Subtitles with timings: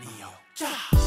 [0.00, 0.30] Neo.
[0.58, 0.99] The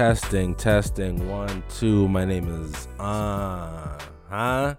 [0.00, 2.08] Testing, testing, one, two.
[2.08, 3.98] My name is uh
[4.30, 4.74] huh?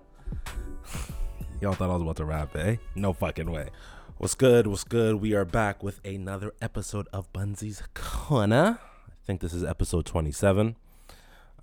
[1.61, 2.77] Y'all thought I was about to rap, eh?
[2.95, 3.69] No fucking way.
[4.17, 4.65] What's good?
[4.65, 5.17] What's good?
[5.17, 8.79] We are back with another episode of Bunzy's Corner.
[8.81, 10.75] I think this is episode 27.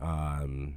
[0.00, 0.74] Um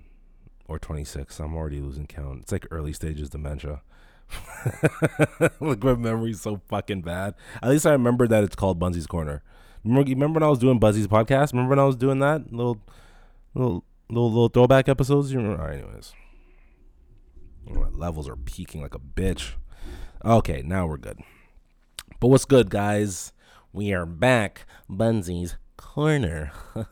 [0.67, 1.39] or 26.
[1.39, 2.41] I'm already losing count.
[2.41, 3.83] It's like early stages dementia.
[5.59, 7.35] like my memory's so fucking bad.
[7.61, 9.43] At least I remember that it's called Bunzy's Corner.
[9.83, 11.53] Remember, remember when I was doing Buzzy's podcast?
[11.53, 12.79] Remember when I was doing that little,
[13.55, 15.31] little, little, little throwback episodes?
[15.31, 15.63] You remember?
[15.63, 16.13] Right, anyways,
[17.65, 19.53] my levels are peaking like a bitch.
[20.23, 21.19] Okay, now we're good.
[22.19, 23.33] But what's good, guys?
[23.73, 26.51] We are back, Bunzy's Corner.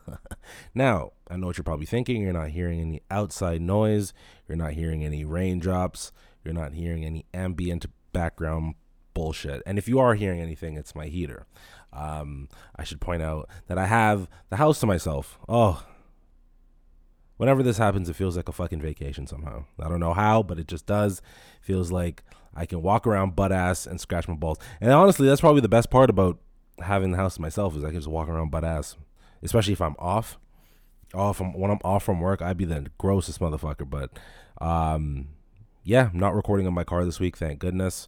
[0.74, 2.22] now, I know what you're probably thinking.
[2.22, 4.12] You're not hearing any outside noise.
[4.48, 6.10] You're not hearing any raindrops.
[6.44, 8.74] You're not hearing any ambient background
[9.14, 9.62] bullshit.
[9.66, 11.46] And if you are hearing anything, it's my heater.
[11.92, 15.38] Um, I should point out that I have the house to myself.
[15.48, 15.84] Oh,
[17.36, 19.64] whenever this happens, it feels like a fucking vacation somehow.
[19.80, 21.22] I don't know how, but it just does.
[21.62, 22.22] Feels like
[22.54, 24.58] I can walk around butt ass and scratch my balls.
[24.80, 26.38] And honestly, that's probably the best part about
[26.82, 28.96] having the house to myself is I can just walk around butt ass,
[29.42, 30.38] especially if I'm off.
[31.14, 33.88] Off from when I'm off from work, I'd be the grossest motherfucker.
[33.88, 34.10] But
[34.60, 35.28] um,
[35.82, 38.06] yeah, I'm not recording in my car this week, thank goodness.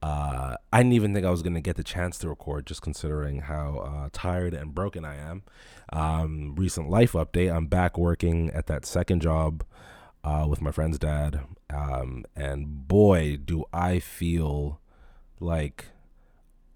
[0.00, 3.40] Uh, I didn't even think I was gonna get the chance to record, just considering
[3.42, 5.42] how uh, tired and broken I am.
[5.92, 9.64] Um, recent life update: I'm back working at that second job
[10.22, 11.40] uh, with my friend's dad,
[11.70, 14.80] um, and boy, do I feel
[15.40, 15.86] like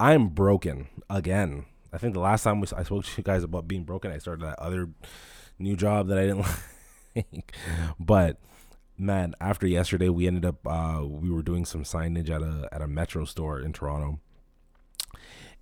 [0.00, 1.66] I'm broken again.
[1.92, 4.18] I think the last time we, I spoke to you guys about being broken, I
[4.18, 4.88] started that other
[5.58, 6.46] new job that I didn't
[7.14, 7.54] like,
[8.00, 8.38] but
[8.98, 12.82] man, after yesterday, we ended up uh, we were doing some signage at a at
[12.82, 14.20] a metro store in Toronto,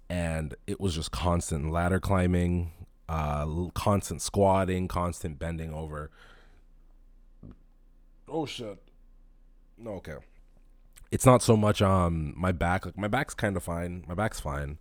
[0.08, 2.72] and it was just constant ladder climbing,
[3.08, 6.10] uh, constant squatting, constant bending over.
[8.28, 8.78] Oh shit.
[9.76, 10.16] No, okay.
[11.10, 12.86] It's not so much um my back.
[12.86, 14.04] Like my back's kind of fine.
[14.06, 14.78] My back's fine.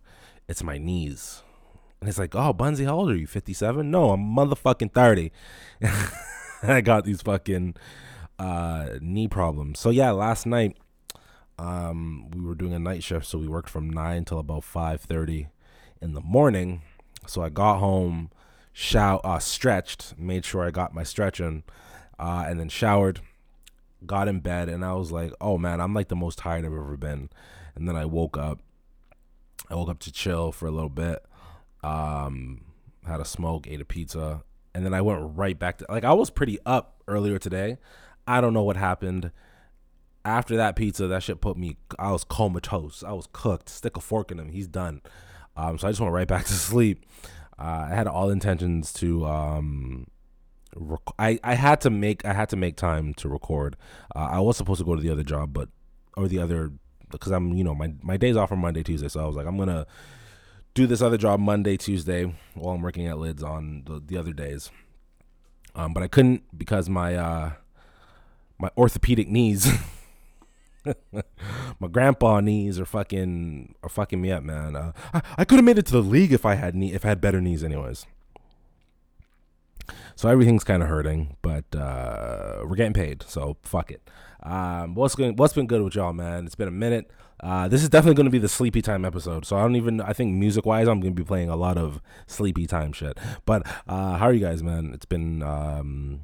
[0.48, 1.42] It's my knees.
[2.00, 3.26] And it's like, oh, Bunzy, how old are you?
[3.26, 3.90] 57?
[3.90, 5.30] No, I'm motherfucking 30.
[6.62, 7.76] I got these fucking
[8.40, 9.78] uh, knee problems.
[9.78, 10.76] So yeah, last night
[11.58, 15.48] um, we were doing a night shift, so we worked from nine till about 5:30
[16.00, 16.82] in the morning.
[17.26, 18.30] So I got home,
[18.72, 21.64] shout, uh, stretched, made sure I got my stretching,
[22.18, 23.20] uh, and then showered,
[24.06, 26.72] got in bed, and I was like, oh man, I'm like the most tired I've
[26.72, 27.28] ever been.
[27.76, 28.60] And then I woke up.
[29.68, 31.24] I woke up to chill for a little bit
[31.82, 32.62] um,
[33.06, 34.42] had a smoke, ate a pizza,
[34.74, 37.78] and then I went right back to like I was pretty up earlier today.
[38.30, 39.32] I don't know what happened.
[40.24, 41.76] After that pizza, that shit put me.
[41.98, 43.02] I was comatose.
[43.02, 43.68] I was cooked.
[43.68, 44.50] Stick a fork in him.
[44.50, 45.02] He's done.
[45.56, 47.04] Um, so I just went right back to sleep.
[47.58, 49.26] Uh, I had all intentions to.
[49.26, 50.06] Um,
[50.76, 53.76] rec- I I had to make I had to make time to record.
[54.14, 55.68] Uh, I was supposed to go to the other job, but
[56.16, 56.72] or the other
[57.10, 59.46] because I'm you know my my days off on Monday Tuesday, so I was like
[59.46, 59.86] I'm gonna
[60.74, 64.32] do this other job Monday, Tuesday while I'm working at Lids on the, the other
[64.32, 64.70] days.
[65.74, 67.52] Um, but I couldn't because my uh,
[68.60, 69.66] my orthopedic knees,
[71.80, 74.76] my grandpa knees are fucking are fucking me up, man.
[74.76, 77.04] Uh, I, I could have made it to the league if I had knee if
[77.04, 78.06] I had better knees, anyways.
[80.14, 84.02] So everything's kind of hurting, but uh, we're getting paid, so fuck it.
[84.42, 85.36] Um, what's going?
[85.36, 86.46] What's been good with y'all, man?
[86.46, 87.10] It's been a minute.
[87.42, 89.46] Uh, this is definitely going to be the sleepy time episode.
[89.46, 90.00] So I don't even.
[90.00, 93.16] I think music wise, I'm going to be playing a lot of sleepy time shit.
[93.46, 94.92] But uh, how are you guys, man?
[94.92, 96.20] It's been um,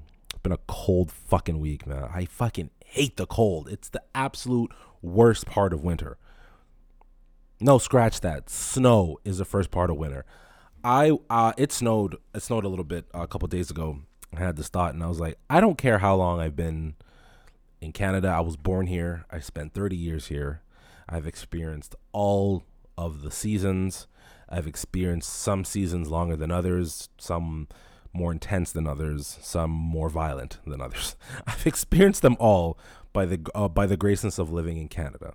[0.47, 2.09] been a cold fucking week, man.
[2.15, 3.69] I fucking hate the cold.
[3.69, 4.71] It's the absolute
[5.03, 6.19] worst part of winter.
[7.59, 8.49] No, scratch that.
[8.49, 10.25] Snow is the first part of winter.
[10.85, 12.19] I uh, it snowed.
[12.33, 14.03] It snowed a little bit uh, a couple days ago.
[14.37, 16.95] I had this thought, and I was like, I don't care how long I've been
[17.81, 18.29] in Canada.
[18.29, 19.25] I was born here.
[19.29, 20.63] I spent 30 years here.
[21.09, 22.63] I've experienced all
[22.97, 24.07] of the seasons.
[24.49, 27.67] I've experienced some seasons longer than others, some
[28.17, 31.17] more intense than others, some more violent than others.
[31.47, 32.79] I've experienced them all
[33.13, 35.35] by the uh, by the graceness of living in Canada.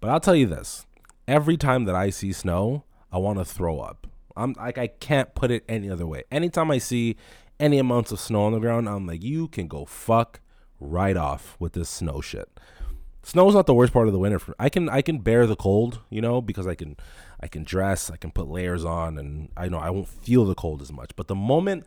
[0.00, 0.86] But I'll tell you this:
[1.28, 4.06] every time that I see snow, I want to throw up.
[4.36, 6.24] I'm like I can't put it any other way.
[6.30, 7.16] Anytime I see
[7.58, 10.40] any amounts of snow on the ground, I'm like, you can go fuck
[10.78, 12.48] right off with this snow shit.
[13.22, 14.38] Snow is not the worst part of the winter.
[14.38, 16.96] For, I can I can bear the cold, you know, because I can
[17.40, 20.54] I can dress, I can put layers on, and I know I won't feel the
[20.54, 21.10] cold as much.
[21.16, 21.86] But the moment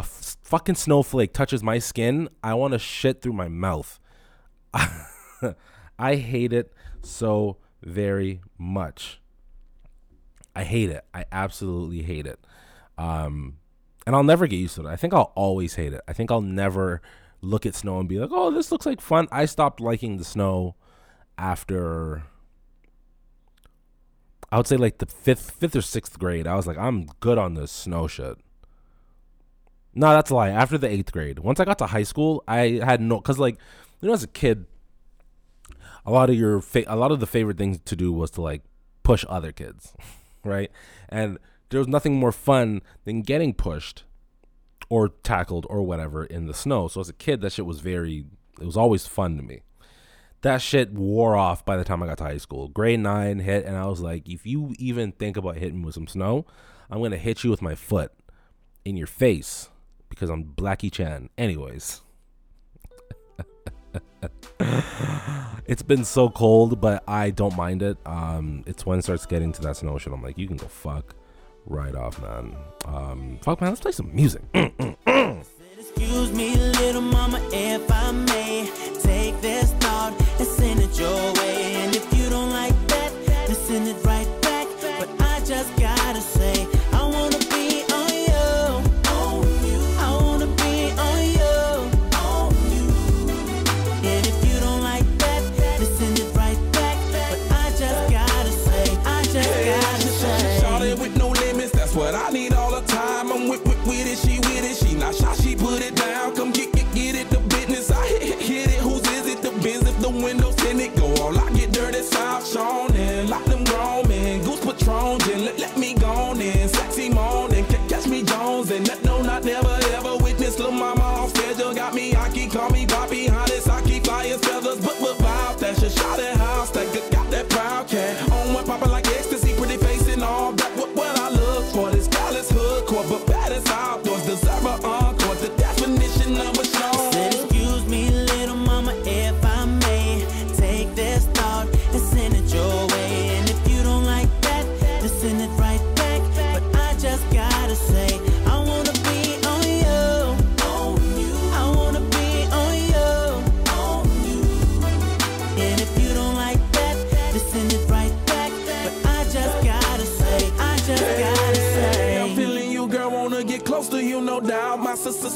[0.00, 4.00] a f- fucking snowflake touches my skin, I want to shit through my mouth.
[5.98, 9.20] I hate it so very much.
[10.56, 11.04] I hate it.
[11.14, 12.40] I absolutely hate it.
[12.96, 13.58] Um,
[14.06, 14.90] and I'll never get used to it.
[14.90, 16.00] I think I'll always hate it.
[16.08, 17.02] I think I'll never
[17.42, 20.24] look at snow and be like, "Oh, this looks like fun." I stopped liking the
[20.24, 20.74] snow
[21.38, 22.24] after
[24.52, 26.46] I would say like the fifth, fifth or sixth grade.
[26.46, 28.36] I was like, I'm good on this snow shit.
[29.94, 30.50] No, that's a lie.
[30.50, 33.56] After the eighth grade, once I got to high school, I had no because like
[34.00, 34.66] you know as a kid,
[36.06, 38.40] a lot of your fa- a lot of the favorite things to do was to
[38.40, 38.62] like
[39.02, 39.94] push other kids,
[40.44, 40.70] right?
[41.08, 41.38] And
[41.70, 44.04] there was nothing more fun than getting pushed
[44.88, 46.88] or tackled or whatever in the snow.
[46.88, 48.24] So as a kid, that shit was very,
[48.60, 49.62] it was always fun to me.
[50.42, 52.68] That shit wore off by the time I got to high school.
[52.68, 55.94] Grade nine hit, and I was like, if you even think about hitting me with
[55.94, 56.46] some snow,
[56.90, 58.12] I'm gonna hit you with my foot
[58.84, 59.68] in your face
[60.10, 61.30] because I'm Blackie Chan.
[61.38, 62.02] Anyways.
[65.66, 67.96] it's been so cold, but I don't mind it.
[68.04, 70.12] Um, it's when it starts getting to that snow shit.
[70.12, 71.14] I'm like, you can go fuck
[71.64, 72.54] right off, man.
[72.84, 74.42] Um, fuck, man, let's play some music.
[74.54, 81.39] Excuse me, little mama, if I may take this thought and send it your.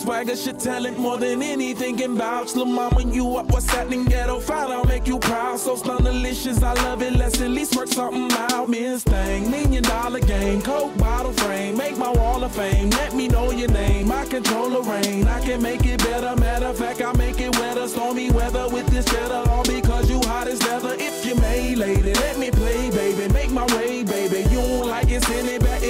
[0.05, 2.55] swagger should tell it more than anything and vouch.
[2.55, 4.05] Lil' mama, you up, what's happening?
[4.05, 5.59] Ghetto fight, I'll make you proud.
[5.59, 7.15] So delicious, I love it.
[7.15, 8.69] Let's at least work something out.
[8.69, 11.77] Miss thing, million dollar game, coke bottle frame.
[11.77, 14.13] Make my wall of fame, let me know your name.
[14.13, 16.37] I control the rain, I can make it better.
[16.37, 17.89] Matter of fact, I make it wetter.
[17.89, 20.95] Stormy weather with this cheddar, all because you hot as leather.
[20.99, 23.33] If you made lady, let me play, baby.
[23.33, 24.41] Make my way, baby.
[24.51, 25.84] You don't like it, send it back.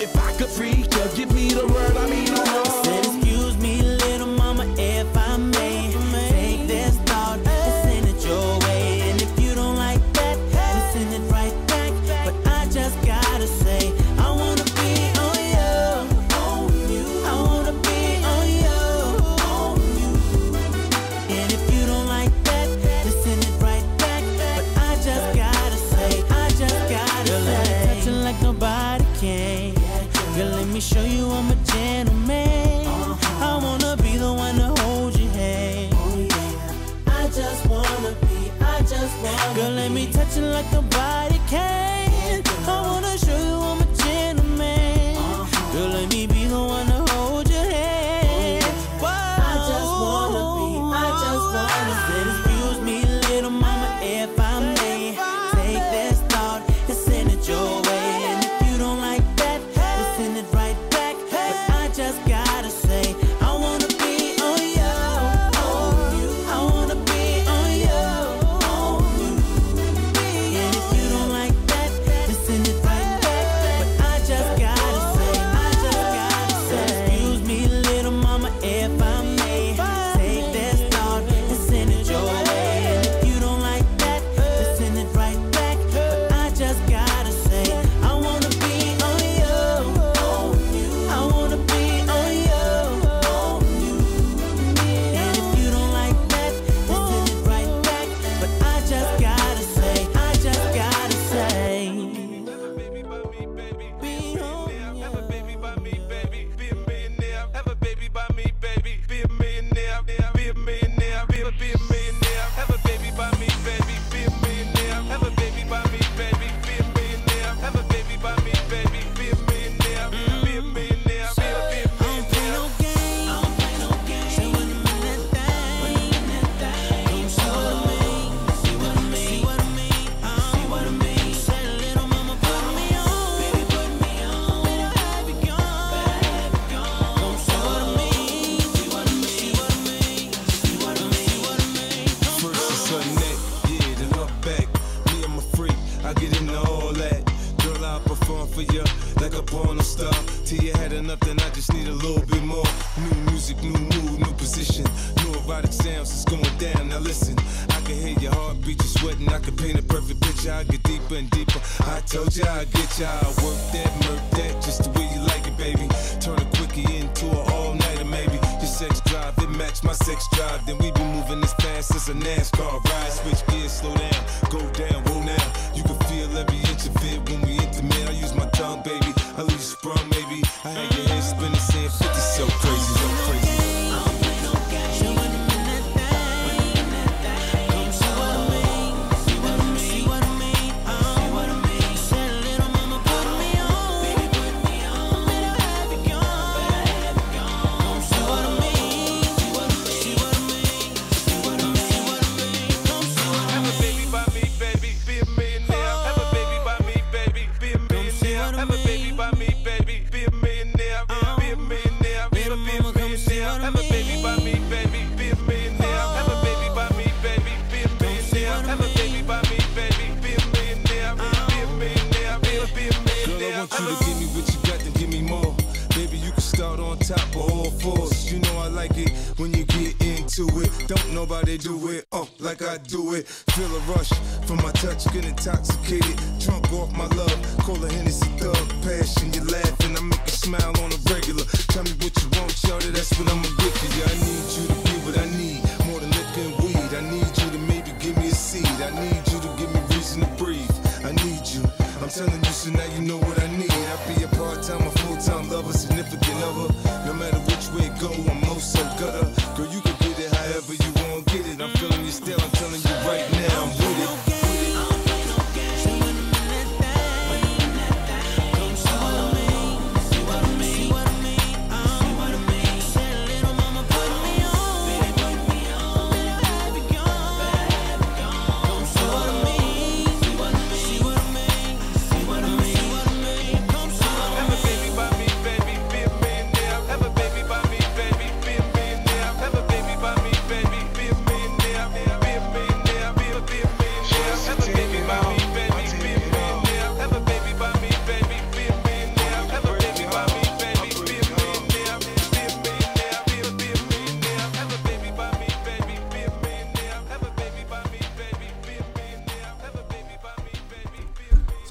[0.00, 1.47] If I could free you, give me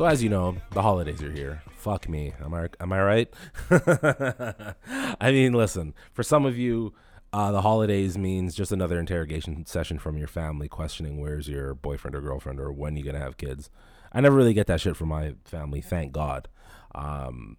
[0.07, 1.61] as you know, the holidays are here.
[1.75, 2.33] Fuck me.
[2.43, 3.33] Am I am I right?
[5.19, 6.93] I mean, listen, for some of you,
[7.33, 12.15] uh, the holidays means just another interrogation session from your family questioning where's your boyfriend
[12.15, 13.69] or girlfriend or when you gonna have kids.
[14.13, 16.47] I never really get that shit from my family, thank God.
[16.95, 17.57] Um,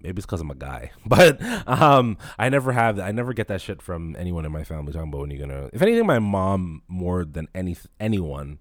[0.00, 3.00] maybe it's because I'm a guy, but um, I never have.
[3.00, 5.70] I never get that shit from anyone in my family talking about when you're gonna.
[5.72, 8.60] If anything, my mom more than any anyone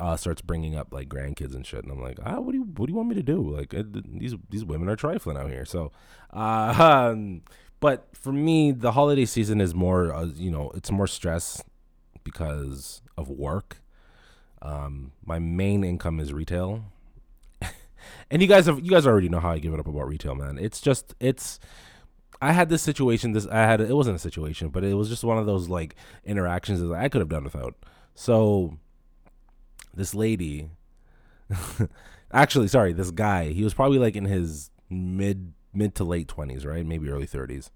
[0.00, 2.64] uh, starts bringing up like grandkids and shit, and I'm like, ah, what do you
[2.64, 3.40] what do you want me to do?
[3.42, 5.64] Like uh, these these women are trifling out here.
[5.64, 5.92] So,
[6.32, 6.74] uh,
[7.12, 7.42] um,
[7.80, 11.62] but for me, the holiday season is more, uh, you know, it's more stress
[12.24, 13.78] because of work.
[14.62, 16.84] Um, my main income is retail,
[18.30, 20.34] and you guys have you guys already know how I give it up about retail,
[20.34, 20.58] man.
[20.58, 21.60] It's just it's.
[22.42, 23.32] I had this situation.
[23.32, 23.80] This I had.
[23.80, 27.08] It wasn't a situation, but it was just one of those like interactions that I
[27.08, 27.74] could have done without.
[28.14, 28.78] So
[29.96, 30.70] this lady
[32.32, 36.66] actually sorry this guy he was probably like in his mid mid to late 20s
[36.66, 36.86] right?
[36.86, 37.70] Maybe early 30s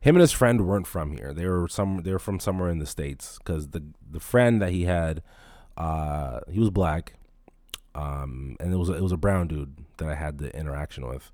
[0.00, 1.32] him and his friend weren't from here.
[1.32, 4.70] They were some they were from somewhere in the states because the the friend that
[4.70, 5.22] he had
[5.76, 7.14] uh he was black
[7.94, 11.32] um and it was it was a brown dude that i had the interaction with.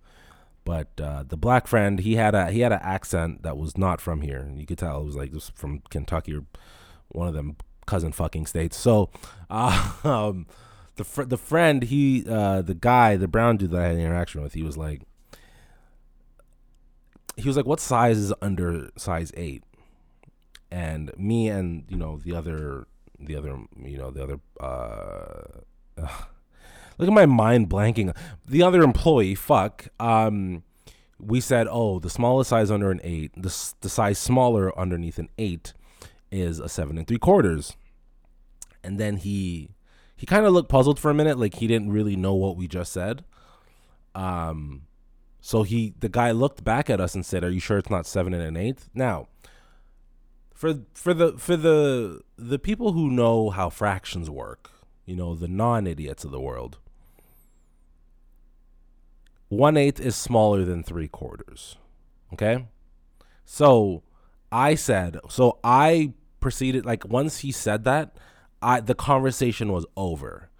[0.64, 4.00] But uh, the black friend he had a he had an accent that was not
[4.00, 4.48] from here.
[4.54, 6.44] You could tell it was like just from kentucky or
[7.08, 8.76] one of them cousin fucking states.
[8.76, 9.10] So,
[9.50, 10.46] uh, um,
[10.96, 14.42] the fr- the friend he uh, the guy the brown dude that I had interaction
[14.42, 15.02] with he was like
[17.36, 19.64] he was like what size is under size eight
[20.70, 22.86] and me and you know the other
[23.18, 26.02] the other you know the other uh,
[26.98, 28.14] look at my mind blanking
[28.46, 30.62] the other employee fuck um
[31.18, 35.28] we said oh the smallest size under an eight the, the size smaller underneath an
[35.38, 35.72] eight
[36.32, 37.76] is a seven and three quarters.
[38.82, 39.76] And then he
[40.16, 42.66] he kind of looked puzzled for a minute, like he didn't really know what we
[42.66, 43.24] just said.
[44.14, 44.82] Um,
[45.40, 48.06] so he the guy looked back at us and said, "Are you sure it's not
[48.06, 48.88] seven and an eighth?
[48.94, 49.28] Now,
[50.54, 54.70] for for the for the the people who know how fractions work,
[55.04, 56.78] you know, the non idiots of the world,
[59.48, 61.76] one eighth is smaller than three quarters.
[62.32, 62.66] Okay,
[63.44, 64.02] so
[64.52, 68.16] I said, so I proceeded like once he said that,
[68.60, 70.50] I the conversation was over.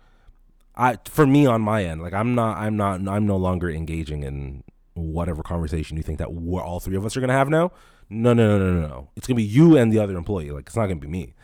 [0.74, 4.22] I for me on my end, like I'm not I'm not I'm no longer engaging
[4.22, 4.64] in
[4.94, 7.72] whatever conversation you think that we're all three of us are gonna have now.
[8.08, 9.08] No, no, no, no, no, no.
[9.16, 10.50] It's gonna be you and the other employee.
[10.50, 11.34] Like it's not gonna be me.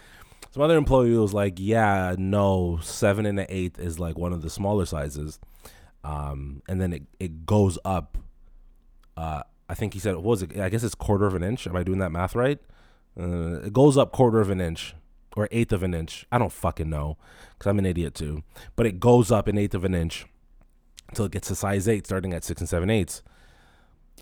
[0.50, 4.42] Some other employee was like, "Yeah, no, seven and an eighth is like one of
[4.42, 5.38] the smaller sizes,"
[6.04, 8.16] um, and then it it goes up.
[9.16, 10.58] Uh, I think he said, "What was it?
[10.58, 12.58] I guess it's quarter of an inch." Am I doing that math right?
[13.18, 14.94] Uh, it goes up quarter of an inch
[15.36, 16.26] or eighth of an inch.
[16.30, 17.16] I don't fucking know
[17.52, 18.42] because I'm an idiot too.
[18.76, 20.26] But it goes up an eighth of an inch
[21.08, 23.22] until it gets to size eight, starting at six and seven eighths.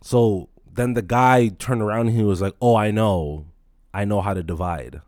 [0.02, 3.46] So then the guy turned around and he was like, "Oh, I know,
[3.92, 5.00] I know how to divide."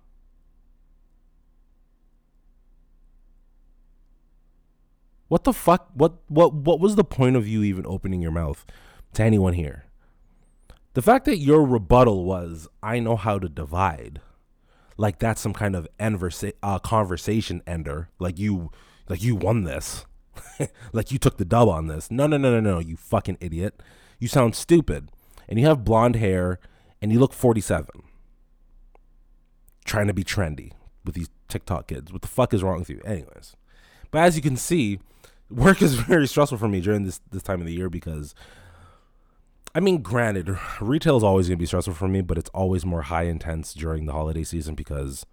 [5.29, 5.90] What the fuck?
[5.94, 8.64] What what what was the point of you even opening your mouth
[9.14, 9.85] to anyone here?
[10.98, 14.20] The fact that your rebuttal was, I know how to divide,
[14.96, 18.72] like that's some kind of enversa- uh, conversation ender, like you,
[19.08, 20.06] like you won this,
[20.92, 22.11] like you took the dub on this.
[22.11, 23.80] No, no, no, no, no, you fucking idiot.
[24.18, 25.12] You sound stupid,
[25.48, 26.58] and you have blonde hair,
[27.00, 27.87] and you look 47.
[29.84, 30.72] Trying to be trendy
[31.04, 32.12] with these TikTok kids.
[32.12, 33.00] What the fuck is wrong with you?
[33.04, 33.54] Anyways,
[34.11, 34.98] but as you can see,
[35.48, 38.34] work is very stressful for me during this this time of the year because
[39.74, 42.85] I mean, granted, retail is always going to be stressful for me, but it's always
[42.85, 45.24] more high intense during the holiday season because,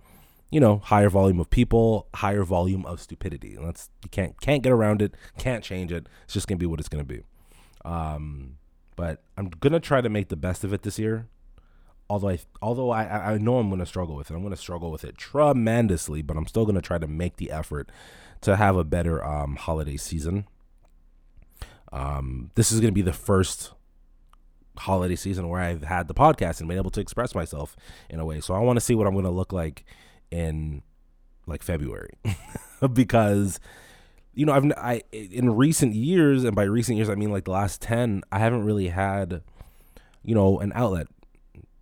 [0.52, 3.56] you know, higher volume of people, higher volume of stupidity.
[3.56, 6.08] And that's you can't can't get around it, can't change it.
[6.26, 7.24] It's just going to be what it's going to be.
[7.86, 8.58] Um,
[8.96, 11.28] but I'm gonna try to make the best of it this year.
[12.10, 14.36] Although I although I I know I'm gonna struggle with it.
[14.36, 17.92] I'm gonna struggle with it tremendously, but I'm still gonna try to make the effort
[18.42, 20.48] to have a better um, holiday season.
[21.92, 23.74] Um, this is gonna be the first
[24.78, 27.76] holiday season where I've had the podcast and been able to express myself
[28.10, 28.40] in a way.
[28.40, 29.86] So I want to see what I'm going to look like
[30.32, 30.82] in
[31.48, 32.14] like February.
[32.94, 33.60] Because
[34.34, 37.52] you know I've I in recent years and by recent years I mean like the
[37.52, 39.42] last 10 I haven't really had
[40.24, 41.08] you know an outlet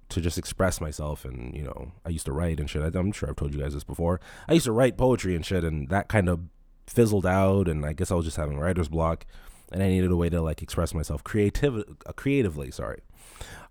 [0.09, 2.95] to just express myself and you know I used to write and shit.
[2.95, 4.21] I'm sure I've told you guys this before.
[4.47, 6.41] I used to write poetry and shit and that kind of
[6.85, 9.25] fizzled out and I guess I was just having writer's block
[9.71, 12.71] and I needed a way to like express myself creative uh, creatively.
[12.71, 13.01] Sorry.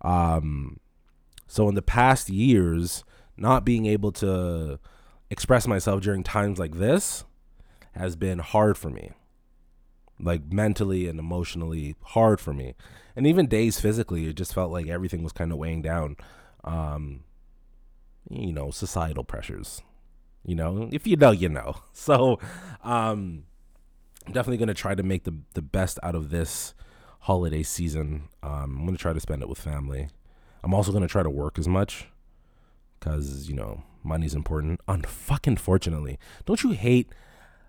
[0.02, 0.78] Um,
[1.46, 3.04] so in the past years,
[3.36, 4.78] not being able to
[5.30, 7.24] express myself during times like this
[7.92, 9.12] has been hard for me.
[10.20, 12.74] like mentally and emotionally hard for me.
[13.16, 16.16] And even days physically, it just felt like everything was kind of weighing down.
[16.64, 17.24] Um,
[18.30, 19.82] you know, societal pressures.
[20.44, 21.76] You know, if you know, you know.
[21.92, 22.38] So,
[22.82, 23.44] um,
[24.26, 26.74] Definitely gonna try to make the the best out of this
[27.20, 28.28] holiday season.
[28.42, 30.08] Um, I'm gonna try to spend it with family.
[30.62, 32.08] I'm also gonna try to work as much
[32.98, 34.80] because you know money's important.
[34.86, 37.12] Unfucking fortunately, don't you hate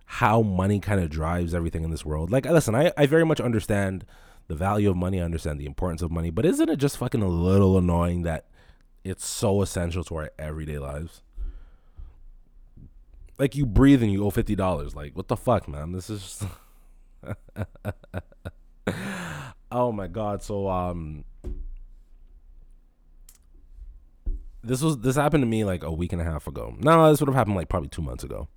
[0.06, 2.32] how money kind of drives everything in this world?
[2.32, 4.06] Like, listen, I I very much understand
[4.48, 5.22] the value of money.
[5.22, 8.46] I understand the importance of money, but isn't it just fucking a little annoying that
[9.04, 11.22] it's so essential to our everyday lives?
[13.44, 14.96] Like you breathe and you owe fifty dollars.
[14.96, 15.92] Like what the fuck, man?
[15.92, 16.46] This is.
[19.70, 20.42] oh my god.
[20.42, 21.26] So um.
[24.64, 26.74] This was this happened to me like a week and a half ago.
[26.80, 28.48] No, this would have happened like probably two months ago.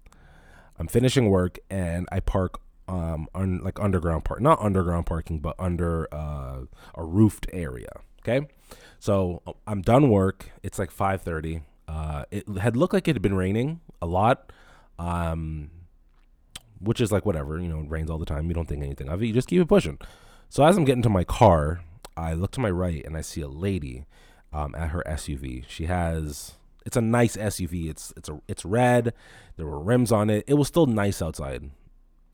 [0.79, 5.57] I'm finishing work and I park um on like underground park, not underground parking, but
[5.59, 6.59] under uh,
[6.95, 7.91] a roofed area.
[8.21, 8.47] Okay,
[9.01, 10.53] so I'm done work.
[10.63, 11.63] It's like 5:30.
[11.89, 14.53] Uh, it had looked like it had been raining a lot,
[14.99, 15.71] um,
[16.81, 17.61] which is like whatever.
[17.61, 18.49] You know, it rains all the time.
[18.49, 19.27] You don't think anything of it.
[19.27, 19.99] You just keep it pushing.
[20.49, 21.81] So as I'm getting to my car,
[22.17, 24.07] I look to my right and I see a lady
[24.53, 25.65] um, at her SUV.
[25.69, 26.55] She has
[26.87, 27.91] it's a nice SUV.
[27.91, 29.13] It's it's a it's red.
[29.57, 30.45] There were rims on it.
[30.47, 31.71] It was still nice outside.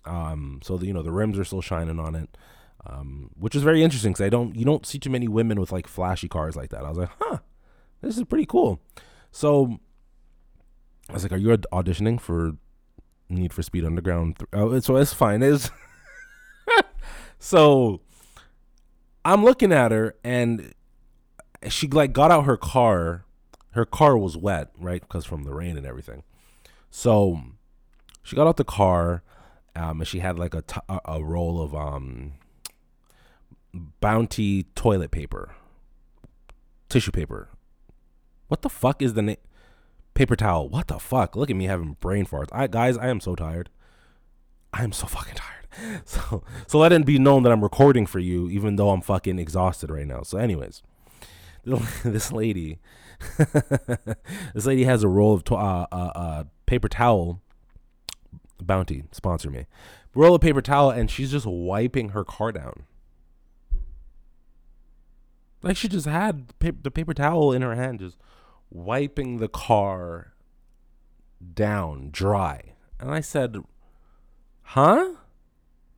[0.05, 2.37] Um, so the, you know the rims are still shining on it,
[2.87, 5.73] um, which is very interesting because I don't you don't see too many women with
[5.73, 6.85] like flashy cars like that.
[6.85, 7.39] I was like, huh,
[8.03, 8.81] this is pretty cool.
[9.31, 9.81] So
[11.09, 12.53] I was like, are you auditioning for
[13.29, 14.37] Need for Speed Underground?
[14.53, 15.43] Oh, so it's fine.
[15.43, 15.71] Is
[17.39, 18.01] so
[19.25, 20.75] I'm looking at her and
[21.69, 23.25] she like got out her car.
[23.73, 25.01] Her car was wet, right?
[25.01, 26.25] Because from the rain and everything.
[26.91, 27.41] So
[28.23, 29.23] she got out the car,
[29.75, 32.33] um, and she had like a, t- a roll of um,
[34.01, 35.55] Bounty toilet paper,
[36.91, 37.49] tissue paper.
[38.49, 39.37] What the fuck is the name?
[40.15, 40.69] Paper towel.
[40.69, 41.37] What the fuck?
[41.37, 42.49] Look at me having brain farts.
[42.53, 43.71] I guys, I am so tired.
[44.73, 46.03] I am so fucking tired.
[46.05, 49.39] So so let it be known that I'm recording for you, even though I'm fucking
[49.39, 50.23] exhausted right now.
[50.23, 50.83] So, anyways,
[52.05, 52.79] this lady,
[54.55, 57.41] this lady has a roll of uh, uh, uh, paper towel.
[58.61, 59.67] Bounty sponsor me.
[60.15, 62.85] Roll of paper towel, and she's just wiping her car down.
[65.63, 68.19] Like she just had the paper towel in her hand, just
[68.73, 70.33] wiping the car
[71.55, 72.75] down dry.
[72.99, 73.59] And I said,
[74.63, 75.15] Huh?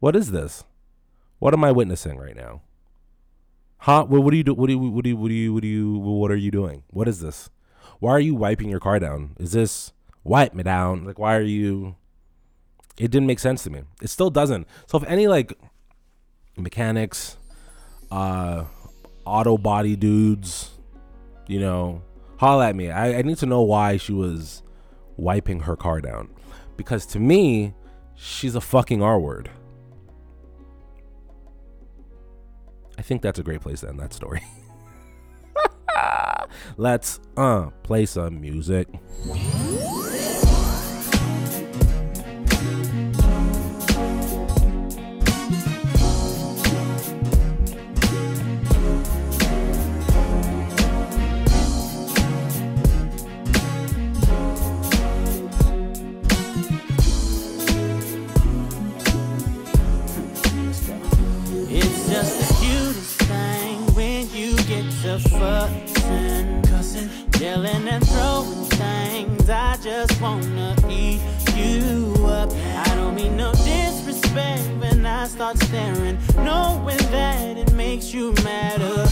[0.01, 0.65] What is this?
[1.39, 2.63] What am I witnessing right now?
[3.79, 4.05] Huh?
[4.05, 4.55] What, what do you do?
[4.55, 6.51] What do you, what do you, what do you, what do you, what are you
[6.51, 6.83] doing?
[6.89, 7.51] What is this?
[8.01, 9.37] Why are you wiping your car down?
[9.39, 9.93] Is this
[10.25, 11.05] wipe me down?
[11.05, 11.97] Like, why are you?
[12.97, 13.83] It didn't make sense to me.
[14.03, 14.67] It still doesn't.
[14.87, 15.53] So if any like
[16.57, 17.37] mechanics,
[18.11, 18.65] uh,
[19.25, 20.71] auto body dudes,
[21.47, 22.03] you know,
[22.39, 22.91] holla at me.
[22.91, 24.63] I, I need to know why she was
[25.17, 26.29] wiping her car down.
[26.77, 27.75] Because to me,
[28.15, 29.51] she's a fucking R word.
[32.97, 34.43] I think that's a great place to end that story.
[36.77, 38.89] Let's uh play some music.
[69.85, 71.21] just wanna eat
[71.55, 72.51] you up.
[72.51, 79.07] I don't mean no disrespect when I start staring, knowing that it makes you madder.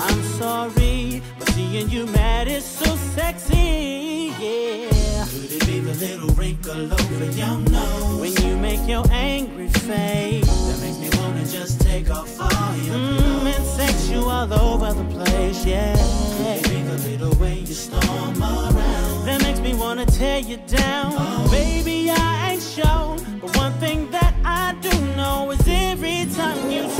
[0.00, 1.22] I'm sorry.
[1.70, 5.26] And you mad is so sexy, yeah.
[5.28, 8.20] Could it be the little wrinkle over your nose?
[8.20, 12.96] When you make your angry face, that makes me wanna just take off all your
[12.96, 13.56] mm, clothes.
[13.56, 15.94] And sex you all over the place, yeah.
[15.94, 19.26] Could it be the little way you storm around?
[19.26, 21.12] That makes me wanna tear you down.
[21.16, 21.48] Oh.
[21.50, 26.97] Baby, I ain't sure, but one thing that I do know is every time you.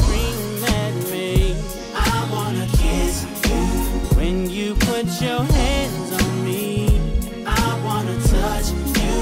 [5.39, 7.01] your hands on me.
[7.47, 9.15] I wanna touch you.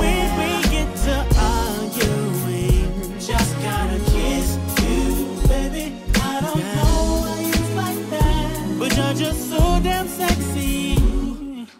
[0.00, 5.84] When we get to arguing, just gotta kiss you, baby.
[6.14, 6.74] I don't yeah.
[6.78, 10.94] know why it's like that, but you're just so damn sexy.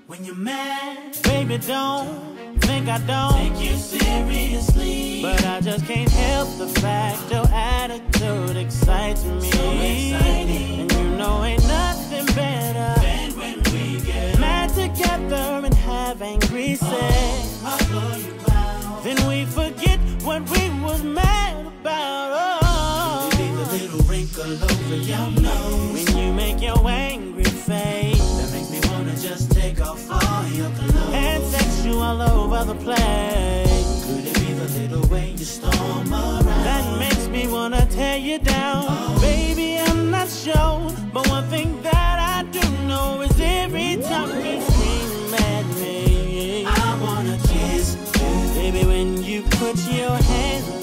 [0.07, 5.23] When you're mad, baby, don't think I don't take you seriously.
[5.23, 9.51] But I just can't help the fact your attitude excites me.
[9.51, 10.81] So exciting.
[10.81, 13.01] And you know ain't nothing better.
[13.01, 13.38] Than
[13.71, 17.63] get mad together and have angry sex.
[17.65, 19.03] I'll blow you out.
[19.05, 22.61] Then we forget what we was mad about.
[22.63, 23.31] Oh.
[23.39, 25.93] Leave a little wrinkle over your nose.
[25.95, 30.71] When you make your angry face That makes me wanna just take off all your
[30.71, 31.13] clothes.
[31.13, 34.05] and sex you all over the place.
[34.07, 36.45] Could it be the little way you storm around?
[36.45, 39.21] That makes me wanna tear you down.
[39.21, 40.91] Baby, I'm not sure.
[41.13, 41.78] But one thing
[49.75, 50.78] put your hands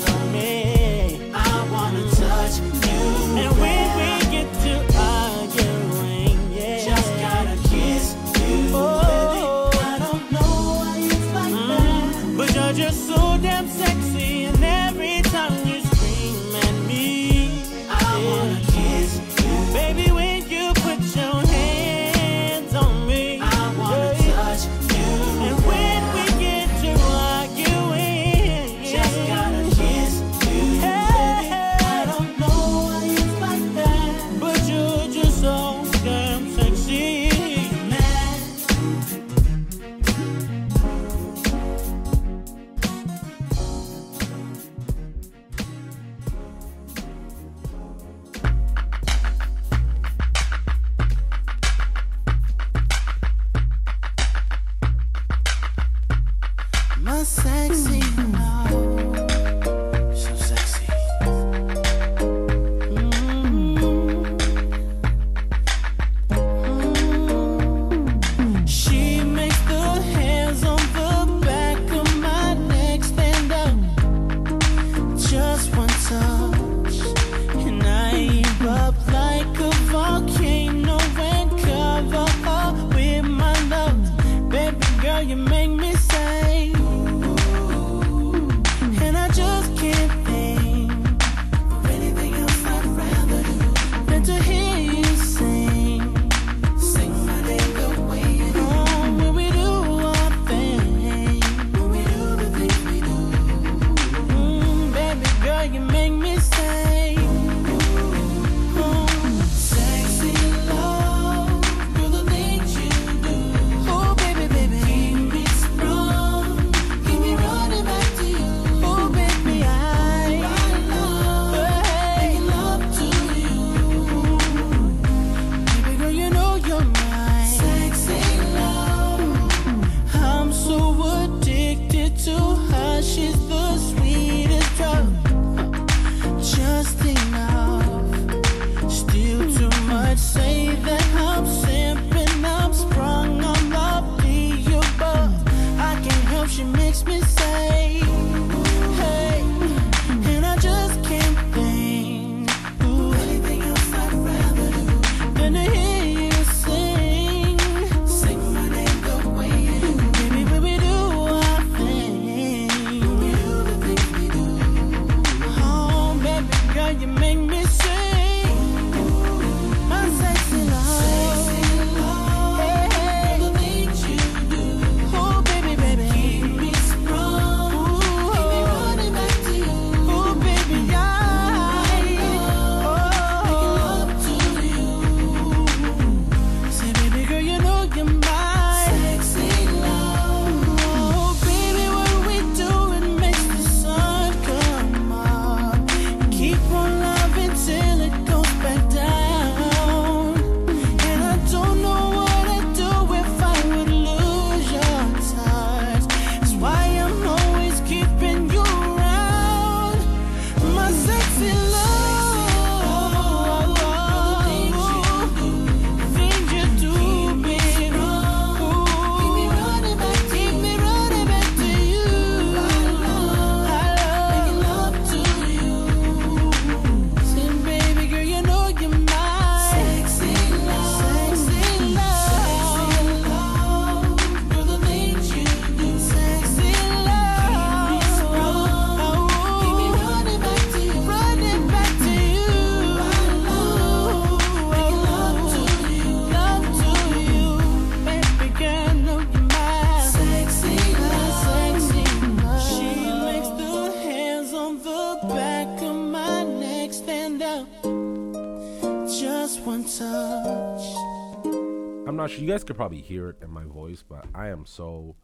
[262.65, 265.15] could probably hear it in my voice, but I am so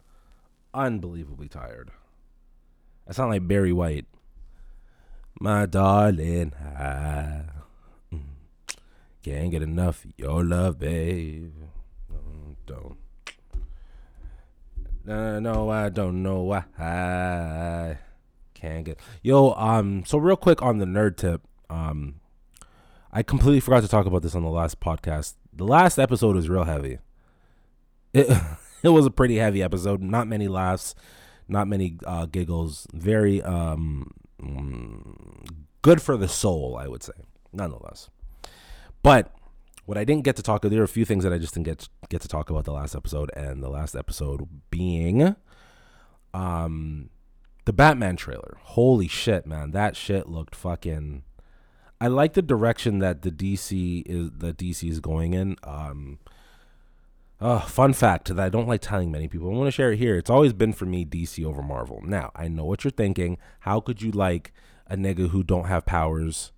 [0.74, 1.92] unbelievably tired.
[3.08, 4.06] I sound like Barry White.
[5.40, 7.44] My darling, I
[8.14, 8.22] mm,
[9.24, 11.52] can't get enough of your love, babe.
[12.68, 12.98] Don't.
[15.04, 17.98] No, no, I don't know why I
[18.54, 19.00] can't get.
[19.24, 22.20] Yo, um, so real quick on the nerd tip, um,
[23.12, 25.34] I completely forgot to talk about this on the last podcast.
[25.52, 27.00] The last episode was real heavy.
[28.14, 28.30] It
[28.84, 30.02] it was a pretty heavy episode.
[30.02, 30.96] Not many laughs,
[31.48, 32.88] not many uh, giggles.
[32.94, 34.12] Very um
[35.82, 37.14] good for the soul, I would say,
[37.54, 38.10] nonetheless.
[39.04, 39.34] But
[39.86, 41.54] what I didn't get to talk, about, there are a few things that I just
[41.54, 45.36] didn't get get to talk about the last episode, and the last episode being,
[46.34, 47.10] um,
[47.66, 48.58] the Batman trailer.
[48.62, 51.24] Holy shit, man, that shit looked fucking.
[52.00, 55.56] I like the direction that the DC is that DC is going in.
[55.64, 56.20] Um,
[57.42, 59.50] uh, fun fact that I don't like telling many people.
[59.50, 60.16] I want to share it here.
[60.16, 62.02] It's always been for me DC over Marvel.
[62.04, 63.38] Now I know what you're thinking.
[63.62, 64.54] How could you like
[64.88, 66.52] a nigga who don't have powers,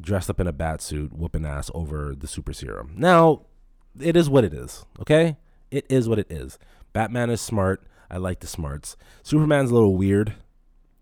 [0.00, 2.94] dressed up in a bat suit, whooping ass over the super serum?
[2.96, 3.42] Now,
[4.00, 4.84] it is what it is.
[5.00, 5.36] Okay,
[5.70, 6.58] it is what it is.
[6.92, 7.86] Batman is smart.
[8.10, 8.96] I like the smarts.
[9.22, 10.34] Superman's a little weird,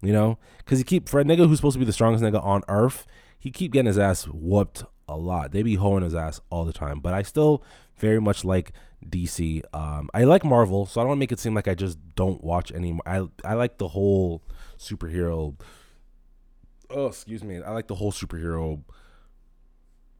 [0.03, 2.43] you know, because he keep for a nigga who's supposed to be the strongest nigga
[2.45, 3.07] on earth,
[3.39, 5.53] he keep getting his ass whooped a lot.
[5.53, 7.01] They be hoeing his ass all the time.
[7.01, 7.63] But I still
[7.97, 8.73] very much like
[9.09, 9.63] DC.
[9.73, 11.99] Um, I like Marvel, so I don't want to make it seem like I just
[12.15, 12.99] don't watch any.
[13.07, 14.43] I I like the whole
[14.79, 15.59] superhero.
[16.91, 17.63] Oh, excuse me.
[17.63, 18.83] I like the whole superhero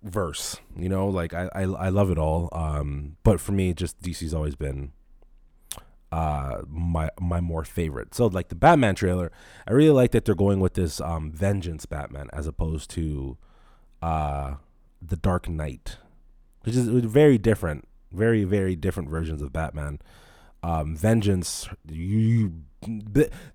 [0.03, 0.57] verse.
[0.77, 2.49] You know, like I I, I love it all.
[2.53, 4.93] Um, but for me, just DC's always been
[6.13, 8.15] uh my my more favorite.
[8.15, 9.33] So like the Batman trailer,
[9.67, 13.39] I really like that they're going with this um vengeance Batman as opposed to
[14.03, 14.55] uh
[15.01, 15.97] the Dark Knight,
[16.65, 19.99] which is very different, very very different versions of Batman.
[20.63, 22.63] Um, vengeance, you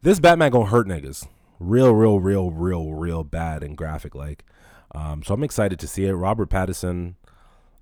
[0.01, 1.27] this Batman gonna hurt niggas,
[1.59, 4.45] real, real, real, real, real bad and graphic like.
[4.93, 6.13] Um, so I'm excited to see it.
[6.13, 7.15] Robert Pattinson,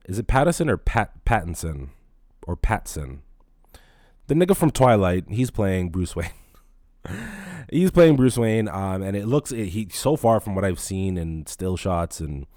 [0.06, 1.90] is it Pattinson or Pat Pattinson
[2.48, 3.22] or Patson?
[4.28, 6.32] The nigga from Twilight, he's playing Bruce Wayne.
[7.72, 11.18] he's playing Bruce Wayne, um, and it looks he so far from what I've seen
[11.18, 12.48] in still shots and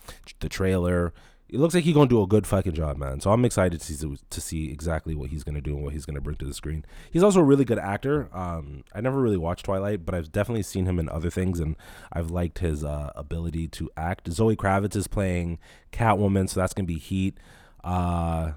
[0.40, 1.12] the trailer,
[1.50, 3.20] it looks like he's gonna do a good fucking job, man.
[3.20, 6.04] So I'm excited to see to see exactly what he's gonna do and what he's
[6.04, 6.84] gonna bring to the screen.
[7.10, 8.28] He's also a really good actor.
[8.32, 11.76] Um, I never really watched Twilight, but I've definitely seen him in other things, and
[12.12, 14.30] I've liked his uh, ability to act.
[14.30, 15.58] Zoe Kravitz is playing
[15.90, 17.38] Catwoman, so that's gonna be heat.
[17.82, 18.52] Uh,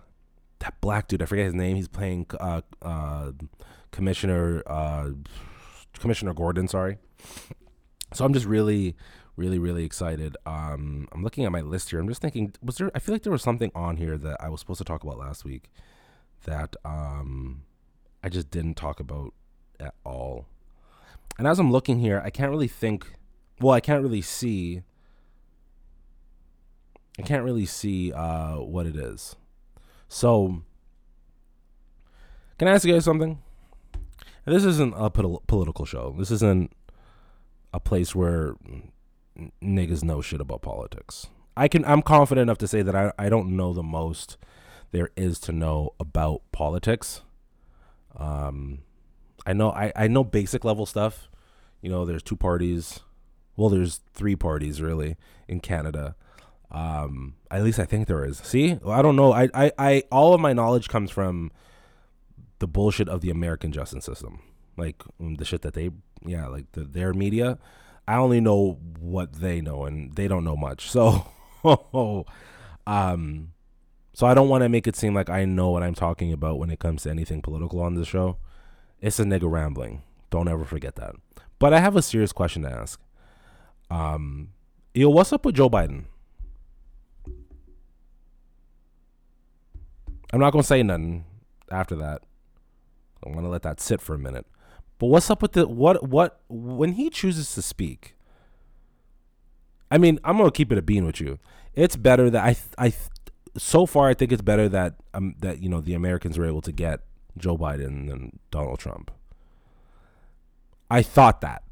[0.59, 1.75] that black dude, I forget his name.
[1.77, 3.31] He's playing uh, uh,
[3.91, 5.09] Commissioner uh,
[5.97, 6.67] Commissioner Gordon.
[6.67, 6.97] Sorry.
[8.13, 8.95] So I'm just really,
[9.35, 10.37] really, really excited.
[10.45, 11.99] Um, I'm looking at my list here.
[11.99, 12.91] I'm just thinking, was there?
[12.93, 15.17] I feel like there was something on here that I was supposed to talk about
[15.17, 15.69] last week
[16.43, 17.63] that um,
[18.23, 19.33] I just didn't talk about
[19.79, 20.45] at all.
[21.37, 23.13] And as I'm looking here, I can't really think.
[23.59, 24.83] Well, I can't really see.
[27.19, 29.35] I can't really see uh, what it is.
[30.07, 30.61] So,
[32.57, 33.39] can I ask you guys something?
[34.45, 36.15] This isn't a political show.
[36.17, 36.71] This isn't
[37.73, 38.55] a place where
[39.61, 41.27] niggas know shit about politics.
[41.55, 41.83] I can.
[41.85, 44.37] I'm confident enough to say that I, I don't know the most
[44.91, 47.21] there is to know about politics.
[48.15, 48.79] Um,
[49.45, 51.29] I know I, I know basic level stuff.
[51.81, 52.99] You know, there's two parties.
[53.55, 55.17] Well, there's three parties really
[55.47, 56.15] in Canada.
[56.71, 58.37] Um, at least I think there is.
[58.37, 59.33] See, I don't know.
[59.33, 61.51] I, I, I, all of my knowledge comes from
[62.59, 64.41] the bullshit of the American justice system,
[64.77, 65.89] like mm, the shit that they,
[66.25, 67.59] yeah, like the, their media.
[68.11, 70.91] I only know what they know, and they don't know much.
[70.91, 71.27] So,
[72.85, 73.53] um,
[74.13, 76.59] so I don't want to make it seem like I know what I'm talking about
[76.59, 78.35] when it comes to anything political on this show.
[78.99, 80.01] It's a nigga rambling.
[80.29, 81.15] Don't ever forget that.
[81.57, 82.99] But I have a serious question to ask.
[83.89, 84.49] Um,
[84.93, 86.03] yo, what's up with Joe Biden?
[90.33, 91.23] I'm not gonna say nothing
[91.71, 92.23] after that.
[93.25, 94.45] I want to let that sit for a minute.
[95.01, 98.15] But what's up with the what what when he chooses to speak?
[99.89, 101.39] I mean, I'm gonna keep it a bean with you.
[101.73, 102.93] It's better that I I
[103.57, 106.61] so far I think it's better that um that you know the Americans were able
[106.61, 106.99] to get
[107.35, 109.09] Joe Biden than Donald Trump.
[110.91, 111.63] I thought that.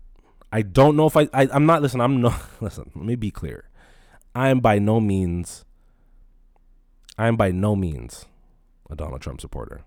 [0.52, 3.30] I don't know if I, I I'm not listen, I'm not listen, let me be
[3.30, 3.70] clear.
[4.34, 5.66] I am by no means
[7.16, 8.26] I am by no means
[8.90, 9.84] a Donald Trump supporter.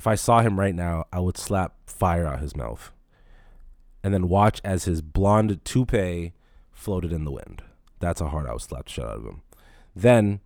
[0.00, 2.90] If I saw him right now, I would slap fire out his mouth
[4.02, 6.32] and then watch as his blonde toupee
[6.72, 7.62] floated in the wind.
[7.98, 9.42] That's how hard I would slap the shit out of him.
[9.94, 10.40] Then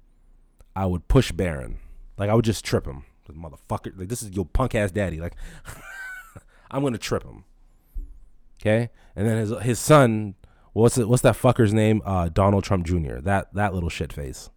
[0.75, 1.79] I would push Barron.
[2.19, 3.05] Like I would just trip him.
[3.31, 3.97] Motherfucker.
[3.97, 5.21] Like this is your punk ass daddy.
[5.21, 5.37] Like
[6.73, 7.45] I'm gonna trip him.
[8.61, 8.91] Okay?
[9.15, 10.35] And then his his son,
[10.73, 12.03] what's it, what's that fucker's name?
[12.05, 13.19] Uh, Donald Trump Jr.
[13.19, 14.51] That that little shit face.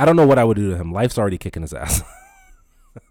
[0.00, 0.92] I don't know what I would do to him.
[0.92, 2.02] Life's already kicking his ass.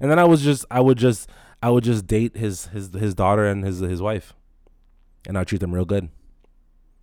[0.00, 1.28] and then I was just I would just
[1.62, 4.32] I would just date his his his daughter and his his wife.
[5.28, 6.08] And I'd treat them real good.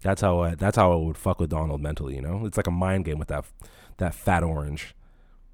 [0.02, 2.44] That's how I that's how I would fuck with Donald mentally, you know?
[2.48, 3.46] It's like a mind game with that
[3.98, 4.96] that fat orange.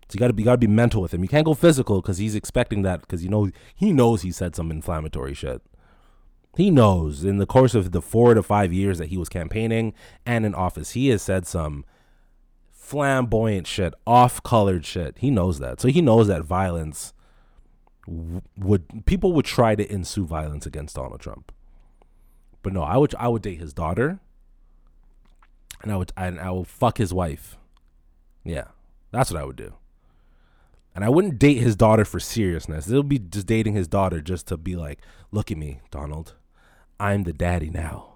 [0.08, 1.22] So you gotta be you gotta be mental with him.
[1.22, 4.56] You can't go physical because he's expecting that because you know he knows he said
[4.56, 5.62] some inflammatory shit.
[6.56, 9.94] He knows in the course of the four to five years that he was campaigning
[10.26, 11.84] and in office, he has said some
[12.72, 15.18] flamboyant shit, off colored shit.
[15.18, 15.82] He knows that.
[15.82, 17.14] So he knows that violence
[18.58, 21.52] would people would try to ensue violence against Donald Trump.
[22.62, 24.20] But no, I would I would date his daughter
[25.82, 27.58] and I would and I will fuck his wife.
[28.44, 28.66] Yeah.
[29.12, 29.74] That's what I would do.
[30.96, 32.88] And I wouldn't date his daughter for seriousness.
[32.90, 35.00] It'll be just dating his daughter just to be like,
[35.32, 36.36] look at me, Donald.
[37.04, 38.14] I'm the daddy now.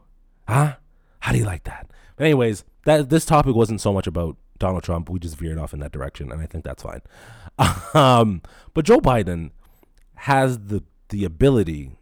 [0.47, 0.75] Huh?
[1.19, 1.91] How do you like that?
[2.15, 5.09] But anyways, that this topic wasn't so much about Donald Trump.
[5.09, 7.01] We just veered off in that direction, and I think that's fine.
[7.93, 8.43] Um,
[8.75, 9.49] but Joe Biden
[10.15, 11.97] has the the ability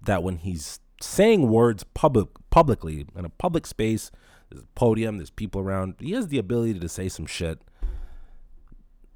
[0.00, 4.12] that when he's saying words public publicly in a public space,
[4.48, 7.58] there's a podium, there's people around, he has the ability to say some shit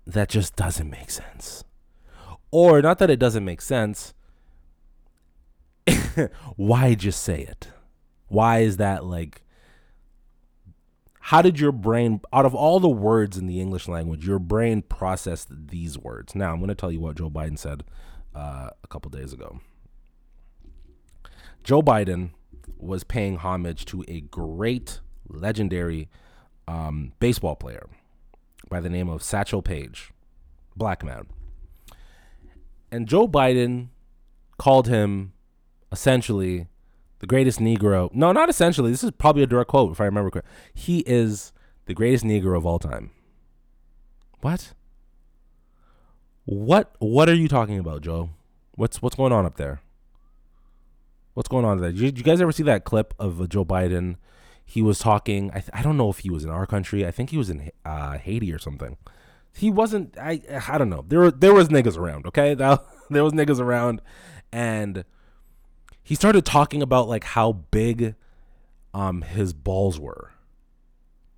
[0.04, 1.62] that just doesn't make sense.
[2.50, 4.12] Or not that it doesn't make sense.
[6.56, 7.68] Why just say it?
[8.28, 9.42] Why is that like
[11.26, 14.80] how did your brain out of all the words in the English language, your brain
[14.80, 16.36] processed these words?
[16.36, 17.82] Now, I'm going to tell you what Joe Biden said
[18.32, 19.58] uh, a couple days ago.
[21.64, 22.30] Joe Biden
[22.78, 26.08] was paying homage to a great, legendary
[26.68, 27.88] um, baseball player
[28.70, 30.12] by the name of Satchel Paige,
[30.76, 31.26] black man.
[32.92, 33.88] And Joe Biden
[34.58, 35.32] called him
[35.92, 36.68] essentially
[37.18, 38.12] the greatest Negro.
[38.12, 38.90] No, not essentially.
[38.90, 40.52] This is probably a direct quote, if I remember correctly.
[40.74, 41.52] He is
[41.86, 43.10] the greatest Negro of all time.
[44.40, 44.74] What?
[46.44, 46.94] What?
[46.98, 48.30] What are you talking about, Joe?
[48.72, 49.80] What's what's going on up there?
[51.34, 51.90] What's going on there?
[51.90, 54.16] Did you, did you guys ever see that clip of uh, Joe Biden?
[54.64, 55.50] He was talking.
[55.50, 57.06] I, th- I don't know if he was in our country.
[57.06, 58.96] I think he was in uh, Haiti or something.
[59.52, 60.16] He wasn't.
[60.18, 61.04] I I don't know.
[61.06, 62.26] There were there was niggas around.
[62.26, 64.02] Okay, that, there was niggas around,
[64.52, 65.04] and
[66.06, 68.14] he started talking about like how big
[68.94, 70.30] um his balls were.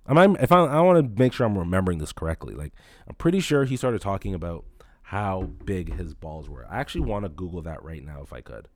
[0.07, 2.53] Am I if I I want to make sure I'm remembering this correctly.
[2.53, 2.73] Like
[3.07, 4.65] I'm pretty sure he started talking about
[5.01, 6.67] how big his balls were.
[6.69, 8.67] I actually want to Google that right now if I could.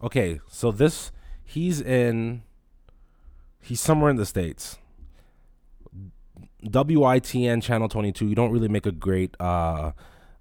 [0.00, 1.10] Okay, so this
[1.44, 2.44] he's in
[3.60, 4.78] he's somewhere in the states.
[6.64, 8.28] WITN channel 22.
[8.28, 9.90] You don't really make a great uh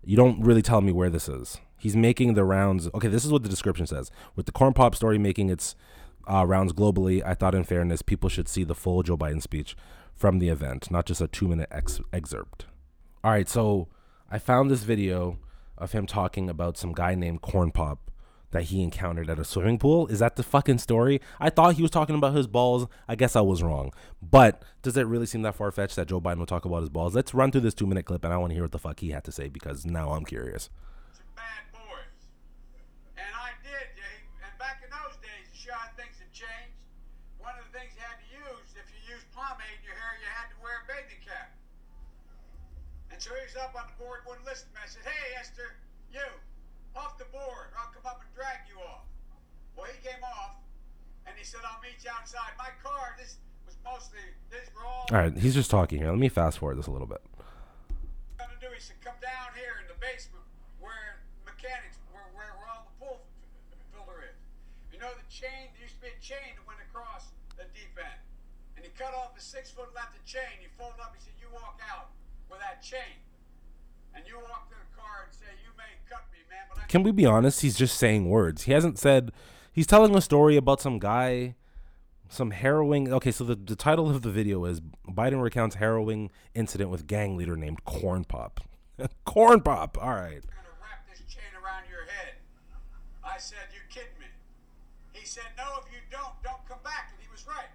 [0.04, 1.60] you don't really tell me where this is.
[1.78, 2.90] He's making the rounds.
[2.94, 4.12] Okay, this is what the description says.
[4.36, 5.76] With the corn pop story making its
[6.28, 9.76] uh, rounds globally, I thought in fairness people should see the full Joe Biden speech
[10.16, 12.66] from the event, not just a 2-minute ex- excerpt.
[13.24, 13.88] All right, so
[14.30, 15.38] I found this video
[15.78, 18.12] of him talking about some guy named Corn Pop
[18.52, 20.08] that he encountered at a swimming pool.
[20.08, 21.20] Is that the fucking story?
[21.40, 22.88] I thought he was talking about his balls.
[23.08, 23.94] I guess I was wrong.
[24.22, 26.90] But does it really seem that far fetched that Joe Biden will talk about his
[26.90, 27.14] balls?
[27.14, 29.02] Let's run through this two minute clip and I want to hear what the fuck
[29.02, 30.70] he had to say because now I'm curious.
[31.12, 32.32] some bad boys.
[33.20, 34.18] And I did, Jay.
[34.40, 36.80] And back in those days, you sure how things have changed.
[37.44, 40.16] One of the things you had to use, if you used pomade in your hair,
[40.24, 41.52] you had to wear a bathing cap.
[43.28, 44.80] And so he was up on the board, wouldn't listen to me.
[44.80, 45.76] I said, hey, Esther,
[46.16, 46.24] you,
[46.96, 49.04] off the board, or I'll come up and drag you off.
[49.76, 50.56] Well, he came off,
[51.28, 52.56] and he said, I'll meet you outside.
[52.56, 55.12] My car, this was mostly, these were all...
[55.12, 56.08] All right, he's just talking here.
[56.08, 57.20] Let me fast forward this a little bit.
[58.40, 58.72] gonna do?
[58.72, 60.48] He said, come down here in the basement
[60.80, 63.28] where mechanics, where, where, where all the pool
[63.92, 64.40] filter is.
[64.96, 67.92] You know the chain, there used to be a chain that went across the deep
[68.00, 68.24] end.
[68.80, 70.64] And he cut off the six foot length of chain.
[70.64, 72.16] He folded up, he said, you walk out
[72.50, 73.22] with that chain.
[74.14, 76.88] And you walk to the car and say, you may cut me, man, but I
[76.88, 77.62] Can we be honest?
[77.62, 78.64] He's just saying words.
[78.64, 79.32] He hasn't said.
[79.72, 81.56] He's telling a story about some guy,
[82.30, 83.14] some harrowing.
[83.14, 87.38] Okay, so the, the title of the video is Biden recounts harrowing incident with gang
[87.38, 88.62] leader named Corn Pop.
[89.26, 89.98] Corn Pop.
[90.02, 90.42] All right.
[90.42, 92.42] gonna wrap this chain around your head.
[93.24, 94.26] I said, you kidding me?
[95.14, 97.14] He said, no, if you don't, don't come back.
[97.14, 97.70] And he was right.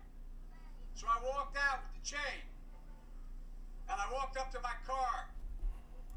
[0.95, 2.43] So I walked out with the chain.
[4.03, 5.31] I walked up to my car,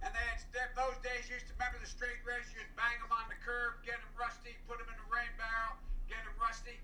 [0.02, 0.42] and they had,
[0.74, 2.50] those days used to remember the straight race.
[2.50, 5.78] You'd bang them on the curb, get them rusty, put them in the rain barrel,
[6.10, 6.82] get them rusty.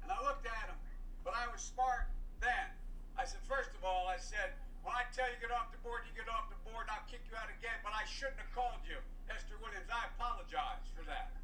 [0.00, 0.80] And I looked at them,
[1.20, 2.08] but I was smart
[2.40, 2.72] then.
[3.20, 6.08] I said, first of all, I said, when I tell you get off the board,
[6.08, 7.76] you get off the board, I'll kick you out again.
[7.84, 8.96] But I shouldn't have called you,
[9.28, 9.88] Esther Williams.
[9.92, 11.36] I apologize for that.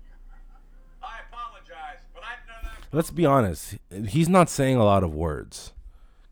[1.05, 2.89] I apologize, but I know that.
[2.89, 3.77] Let's be honest.
[3.89, 5.73] He's not saying a lot of words.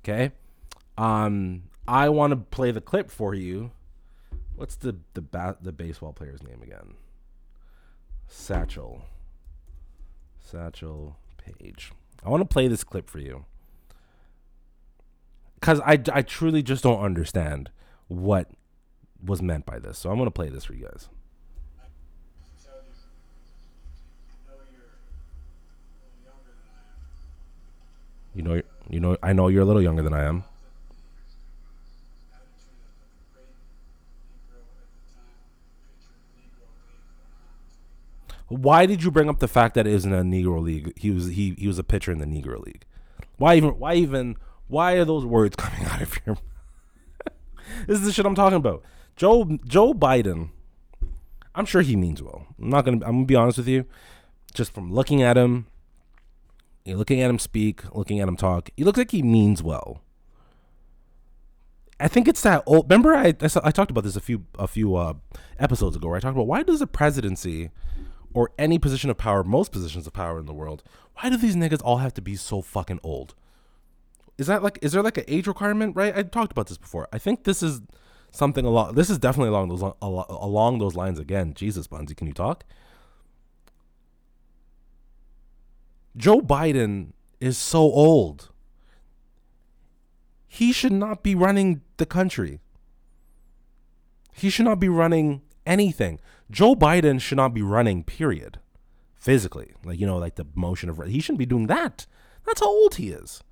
[0.00, 0.32] Okay?
[0.96, 3.70] Um I want to play the clip for you.
[4.54, 6.94] What's the the ba- the baseball player's name again?
[8.28, 9.02] Satchel.
[10.38, 11.92] Satchel Paige.
[12.22, 13.46] I want to play this clip for you.
[15.62, 17.70] Cuz I I truly just don't understand
[18.08, 18.50] what
[19.24, 19.98] was meant by this.
[19.98, 21.08] So I'm going to play this for you guys.
[28.34, 30.44] You know, you know, I know you're a little younger than I am.
[38.48, 40.92] Why did you bring up the fact that it isn't a Negro League?
[40.96, 42.84] He was he he was a pitcher in the Negro League.
[43.36, 44.36] Why even why even
[44.66, 46.34] why are those words coming out of your?
[46.36, 46.42] mouth?
[47.86, 48.82] this is the shit I'm talking about.
[49.16, 50.50] Joe Joe Biden.
[51.54, 52.46] I'm sure he means well.
[52.60, 53.04] I'm not gonna.
[53.04, 53.84] I'm gonna be honest with you.
[54.54, 55.66] Just from looking at him,
[56.84, 59.62] you know, looking at him speak, looking at him talk, he looks like he means
[59.62, 60.00] well.
[62.00, 62.88] I think it's that old.
[62.88, 65.14] Remember, I I, saw- I talked about this a few a few uh,
[65.58, 66.08] episodes ago.
[66.08, 67.70] Where I talked about why does a presidency
[68.34, 70.82] or any position of power, most positions of power in the world,
[71.14, 73.34] why do these niggas all have to be so fucking old?
[74.36, 75.96] Is that like is there like an age requirement?
[75.96, 76.16] Right?
[76.16, 77.08] I talked about this before.
[77.12, 77.80] I think this is
[78.30, 78.94] something along.
[78.94, 81.54] This is definitely along those along those lines again.
[81.54, 82.64] Jesus, Bunzy, can you talk?
[86.16, 88.50] Joe Biden is so old.
[90.46, 92.60] He should not be running the country.
[94.32, 96.20] He should not be running anything.
[96.50, 98.58] Joe Biden should not be running, period.
[99.16, 99.72] Physically.
[99.84, 102.06] Like, you know, like the motion of, he shouldn't be doing that.
[102.46, 103.42] That's how old he is.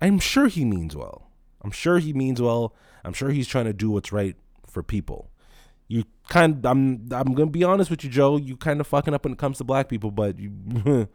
[0.00, 1.30] I'm sure he means well.
[1.62, 2.74] I'm sure he means well.
[3.04, 5.30] I'm sure he's trying to do what's right for people.
[5.88, 8.36] You kind I'm I'm gonna be honest with you, Joe.
[8.36, 10.52] You kind of fucking up when it comes to black people, but you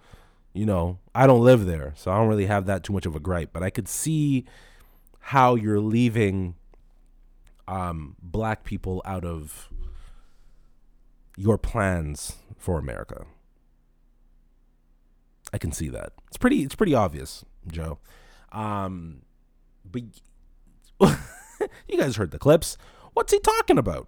[0.54, 3.16] you know, I don't live there, so I don't really have that too much of
[3.16, 3.52] a gripe.
[3.54, 4.46] But I could see
[5.20, 6.56] how you're leaving
[7.68, 9.70] um, black people out of
[11.38, 13.26] your plans for America.
[15.54, 16.14] I can see that.
[16.28, 16.64] It's pretty.
[16.64, 18.00] It's pretty obvious, Joe.
[18.52, 19.22] Um,
[19.90, 20.04] but
[21.88, 22.78] you guys heard the clips.
[23.14, 24.08] What's he talking about?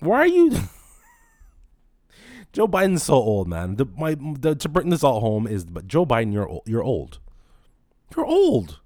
[0.00, 0.50] Why are you?
[2.52, 3.76] Joe Biden's so old, man.
[3.76, 7.20] The, my the, to bring this all home is, but Joe Biden, you're you're old.
[8.14, 8.80] You're old.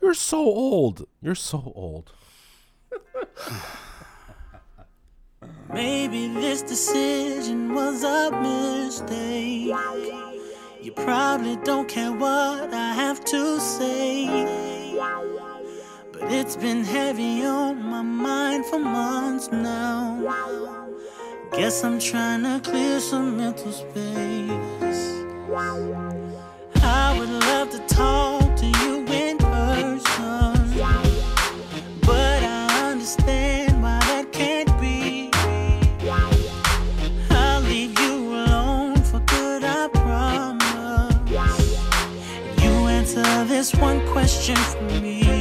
[0.00, 1.06] You're so old.
[1.20, 2.12] You're so old.
[5.72, 9.74] Maybe this decision was a mistake.
[10.82, 14.94] You probably don't care what I have to say.
[16.12, 20.20] But it's been heavy on my mind for months now.
[21.52, 24.50] Guess I'm trying to clear some mental space.
[26.82, 30.74] I would love to talk to you in person.
[32.00, 33.51] But I understand
[43.62, 45.31] this one question for me.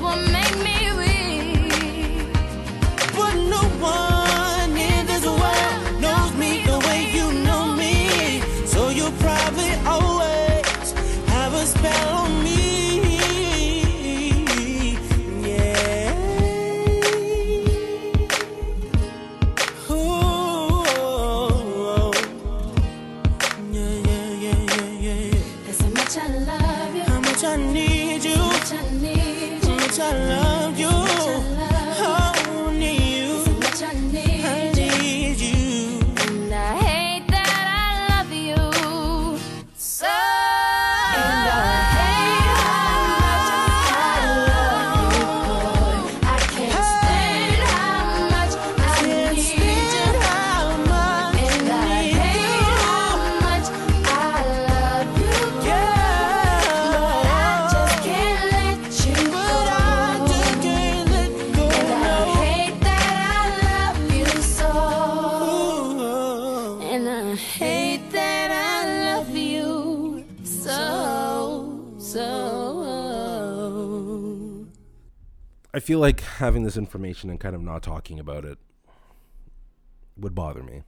[0.00, 0.49] Your kiss
[75.90, 78.58] feel like having this information and kind of not talking about it
[80.16, 80.84] would bother me.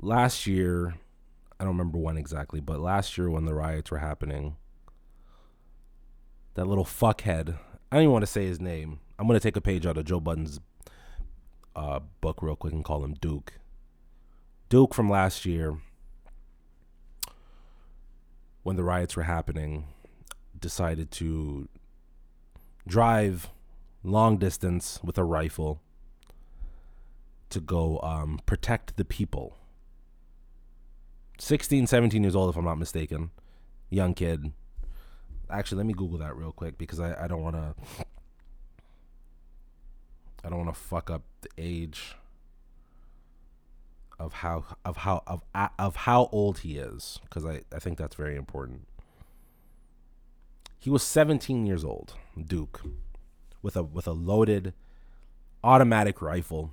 [0.00, 0.96] Last year,
[1.60, 4.56] I don't remember when exactly, but last year when the riots were happening,
[6.54, 7.56] that little fuckhead,
[7.92, 8.98] I don't even want to say his name.
[9.16, 10.58] I'm going to take a page out of Joe Budden's
[11.76, 13.60] uh, book real quick and call him Duke.
[14.68, 15.76] Duke from last year,
[18.64, 19.86] when the riots were happening,
[20.58, 21.68] decided to
[22.86, 23.50] drive
[24.02, 25.80] long distance with a rifle
[27.50, 29.56] to go um, protect the people.
[31.38, 33.30] 16, 17 years old, if I'm not mistaken.
[33.88, 34.52] Young kid.
[35.50, 37.74] Actually, let me Google that real quick because I, I don't want to.
[40.42, 42.14] I don't want to fuck up the age
[44.18, 45.42] of how of how of
[45.78, 48.86] of how old he is because I, I think that's very important.
[50.80, 52.80] He was 17 years old, Duke,
[53.60, 54.72] with a with a loaded
[55.62, 56.72] automatic rifle,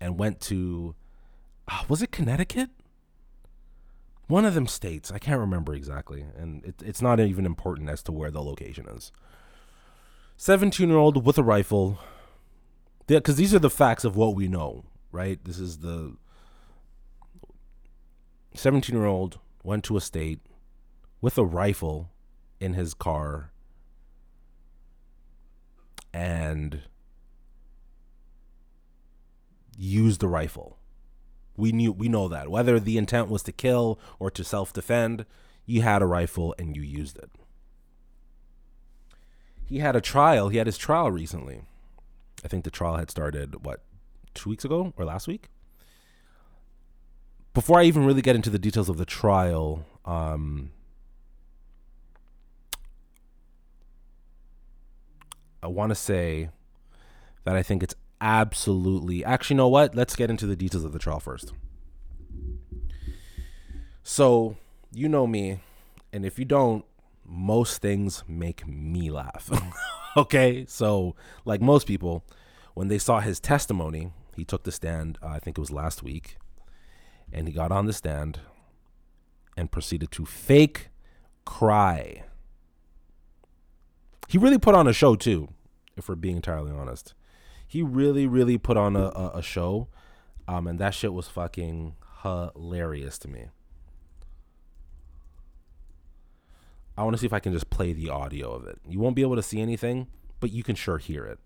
[0.00, 0.94] and went to
[1.68, 2.70] ah, was it Connecticut?
[4.26, 5.12] One of them states.
[5.12, 8.88] I can't remember exactly, and it, it's not even important as to where the location
[8.88, 9.12] is.
[10.38, 11.98] 17 year old with a rifle,
[13.06, 15.44] because these are the facts of what we know, right?
[15.44, 16.16] This is the
[18.54, 20.40] 17 year old went to a state
[21.20, 22.08] with a rifle
[22.60, 23.50] in his car
[26.12, 26.82] and
[29.76, 30.76] used the rifle.
[31.56, 32.50] We knew we know that.
[32.50, 35.24] Whether the intent was to kill or to self-defend,
[35.66, 37.30] you had a rifle and you used it.
[39.64, 40.48] He had a trial.
[40.48, 41.62] He had his trial recently.
[42.44, 43.82] I think the trial had started what
[44.34, 45.48] 2 weeks ago or last week.
[47.54, 50.72] Before I even really get into the details of the trial, um
[55.62, 56.50] I want to say
[57.44, 59.24] that I think it's absolutely.
[59.24, 59.94] Actually, you know what?
[59.94, 61.52] Let's get into the details of the trial first.
[64.02, 64.56] So,
[64.92, 65.60] you know me,
[66.12, 66.84] and if you don't,
[67.24, 69.50] most things make me laugh.
[70.16, 70.64] okay?
[70.66, 72.24] So, like most people,
[72.74, 76.02] when they saw his testimony, he took the stand, uh, I think it was last
[76.02, 76.38] week,
[77.32, 78.40] and he got on the stand
[79.56, 80.88] and proceeded to fake
[81.44, 82.24] cry.
[84.30, 85.48] He really put on a show too,
[85.96, 87.14] if we're being entirely honest.
[87.66, 89.88] He really, really put on a, a, a show,
[90.46, 93.46] um, and that shit was fucking hilarious to me.
[96.96, 98.78] I want to see if I can just play the audio of it.
[98.88, 100.06] You won't be able to see anything,
[100.38, 101.40] but you can sure hear it.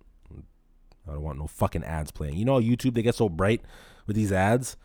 [1.08, 2.36] I don't want no fucking ads playing.
[2.36, 3.62] You know, how YouTube they get so bright
[4.06, 4.76] with these ads,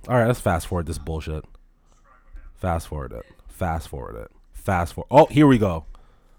[0.08, 1.44] All right, let's fast forward this bullshit.
[2.56, 3.24] Fast forward it.
[3.48, 4.30] Fast forward it.
[4.52, 5.06] Fast forward.
[5.10, 5.84] Oh, here we go.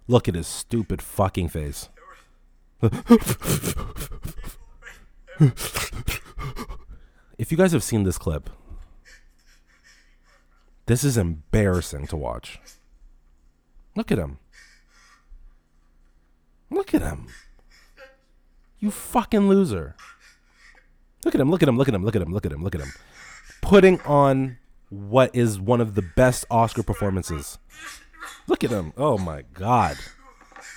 [0.08, 1.88] Look at his stupid fucking face.
[7.38, 8.50] if you guys have seen this clip,
[10.86, 12.60] this is embarrassing to watch.
[13.96, 14.40] Look at him.
[16.70, 17.28] Look at him.
[18.80, 19.96] You fucking loser.
[21.24, 22.64] Look at him, look at him, look at him, look at him, look at him,
[22.64, 22.92] look at him.
[23.62, 24.58] Putting on
[24.90, 27.60] what is one of the best Oscar performances.
[28.48, 28.94] Look at him.
[28.98, 29.98] Oh my god.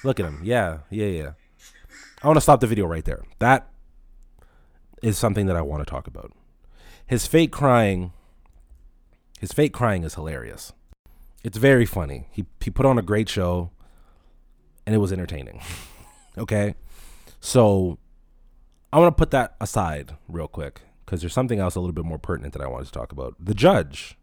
[0.02, 0.40] Look at him.
[0.42, 1.32] Yeah, yeah, yeah.
[2.22, 3.22] I want to stop the video right there.
[3.38, 3.68] That
[5.02, 6.32] is something that I want to talk about.
[7.07, 8.12] His fake crying
[9.45, 10.72] his fake crying is hilarious.
[11.42, 12.28] It's very funny.
[12.30, 13.72] He he put on a great show
[14.86, 15.61] and it was entertaining.
[16.38, 16.76] okay?
[17.40, 17.99] So
[18.90, 22.07] I want to put that aside real quick because there's something else a little bit
[22.07, 23.34] more pertinent that I wanted to talk about.
[23.38, 24.16] The judge.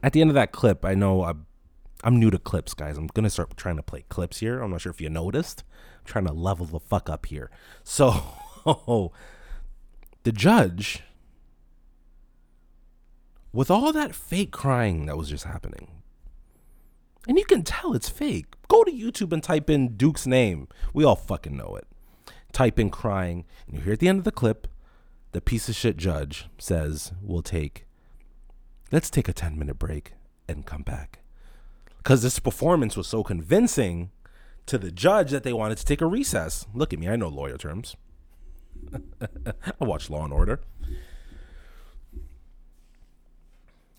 [0.00, 1.46] At the end of that clip, I know I'm,
[2.04, 2.96] I'm new to clips, guys.
[2.96, 4.60] I'm to start trying to play clips here.
[4.60, 5.64] I'm not sure if you noticed.
[5.98, 7.50] I'm trying to level the fuck up here.
[7.82, 8.12] So,
[10.22, 11.02] the judge,
[13.54, 16.02] with all that fake crying that was just happening,
[17.28, 18.46] and you can tell it's fake.
[18.68, 20.68] Go to YouTube and type in Duke's name.
[20.92, 21.86] We all fucking know it.
[22.52, 24.66] Type in crying, and you hear at the end of the clip,
[25.32, 27.86] the piece of shit judge says, We'll take,
[28.92, 30.12] let's take a 10 minute break
[30.48, 31.20] and come back.
[31.98, 34.10] Because this performance was so convincing
[34.66, 36.66] to the judge that they wanted to take a recess.
[36.74, 37.96] Look at me, I know lawyer terms.
[39.22, 40.60] I watch Law and Order.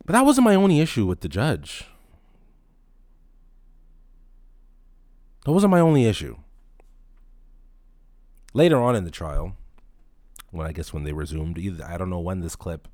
[0.05, 1.85] But that wasn't my only issue with the judge.
[5.45, 6.37] That wasn't my only issue.
[8.53, 9.55] Later on in the trial,
[10.51, 12.87] when I guess when they resumed, either I don't know when this clip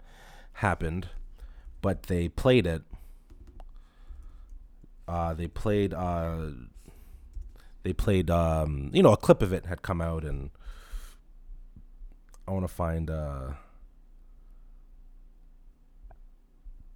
[0.53, 1.09] happened,
[1.81, 2.83] but they played it.
[5.07, 6.47] Uh, they played uh,
[7.83, 10.51] they played um, you know a clip of it had come out and
[12.47, 13.51] I want to find uh,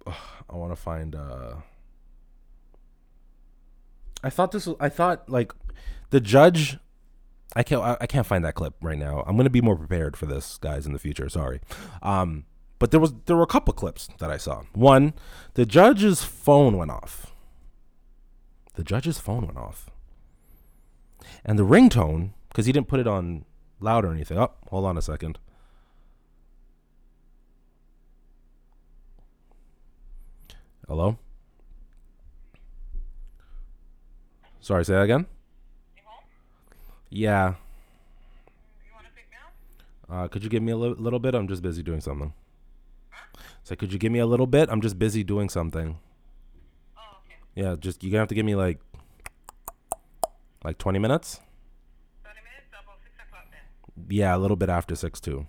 [0.50, 1.56] I want to find uh,
[4.22, 5.52] I thought this was I thought like
[6.10, 6.78] the judge
[7.54, 9.24] I can't I, I can't find that clip right now.
[9.26, 11.28] I'm gonna be more prepared for this, guys, in the future.
[11.28, 11.60] Sorry.
[12.02, 12.44] Um,
[12.78, 14.62] but there was there were a couple clips that I saw.
[14.74, 15.14] One,
[15.54, 17.32] the judge's phone went off.
[18.74, 19.90] The judge's phone went off.
[21.44, 23.44] And the ringtone, because he didn't put it on
[23.80, 24.38] loud or anything.
[24.38, 25.38] Oh, hold on a second.
[30.88, 31.18] Hello?
[34.60, 35.26] Sorry, say that again?
[37.10, 37.54] Yeah.
[40.08, 41.34] Uh, could you give me a li- little bit?
[41.34, 42.32] I'm just busy doing something.
[43.64, 44.68] So could you give me a little bit?
[44.70, 45.98] I'm just busy doing something.
[47.56, 48.78] Yeah, just you're gonna have to give me like
[50.62, 51.40] like 20 minutes.
[52.22, 54.06] Twenty minutes, double six o'clock then.
[54.16, 55.46] Yeah, a little bit after six too.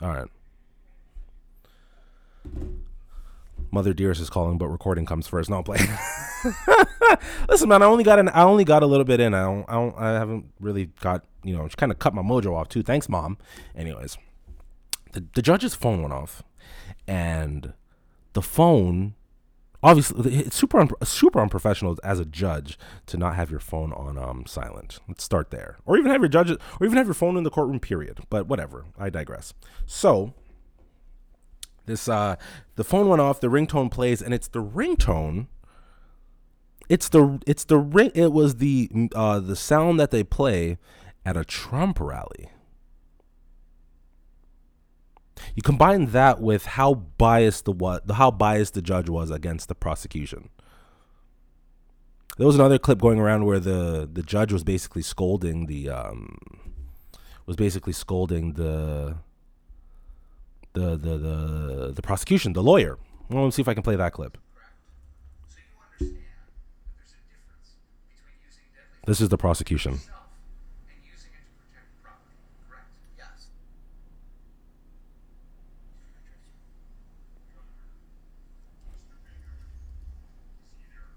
[0.00, 0.28] All right.
[3.72, 5.48] Mother Dearest is calling, but recording comes first.
[5.48, 5.88] No, I'm playing.
[7.48, 9.32] Listen, man, I only got an, I only got a little bit in.
[9.32, 12.20] I don't, I don't, I haven't really got, you know, she kind of cut my
[12.22, 12.82] mojo off too.
[12.82, 13.38] Thanks, mom.
[13.74, 14.18] Anyways,
[15.12, 16.42] the the judge's phone went off,
[17.08, 17.72] and
[18.34, 19.14] the phone,
[19.82, 24.18] obviously, it's super un, super unprofessional as a judge to not have your phone on
[24.18, 24.98] um silent.
[25.08, 27.50] Let's start there, or even have your judge, or even have your phone in the
[27.50, 27.80] courtroom.
[27.80, 28.20] Period.
[28.28, 28.84] But whatever.
[28.98, 29.54] I digress.
[29.86, 30.34] So
[31.86, 32.36] This uh
[32.76, 35.48] the phone went off, the ringtone plays, and it's the ringtone.
[36.88, 40.78] It's the it's the ring it was the uh the sound that they play
[41.24, 42.50] at a Trump rally.
[45.54, 49.74] You combine that with how biased the what how biased the judge was against the
[49.74, 50.48] prosecution.
[52.38, 56.36] There was another clip going around where the the judge was basically scolding the um
[57.46, 59.16] was basically scolding the
[60.74, 62.98] the the the, the prosecution, the lawyer.
[63.28, 64.36] Well, let's see if I can play that clip.
[65.48, 65.56] So
[65.98, 65.98] that
[66.96, 67.76] there's a difference
[68.08, 69.92] between using deadly This is the prosecution.
[69.92, 70.28] yourself
[70.88, 72.36] and using it to protect property,
[72.68, 72.88] correct?
[73.16, 73.48] Yes.
[79.72, 81.08] either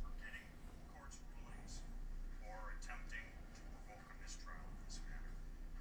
[0.00, 1.84] forgetting the court's rulings
[2.46, 3.26] or attempting
[3.56, 5.32] to provoke a mistrial in this matter.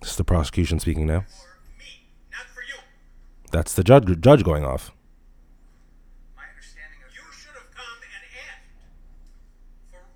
[0.00, 1.24] This is the prosecution speaking now.
[1.26, 2.78] For me, not for you.
[3.50, 4.92] That's the judge judge going off.
[6.36, 8.70] My understanding of You your- should have come and asked
[9.90, 10.06] for, uh,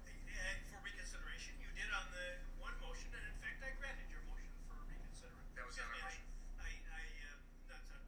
[0.70, 1.58] for reconsideration.
[1.58, 2.26] You did on the
[2.62, 5.50] one motion, and in fact, I granted your motion for reconsideration.
[5.58, 6.62] That was not a Excuse me, motion.
[6.62, 7.98] I, I, I, uh, that's a,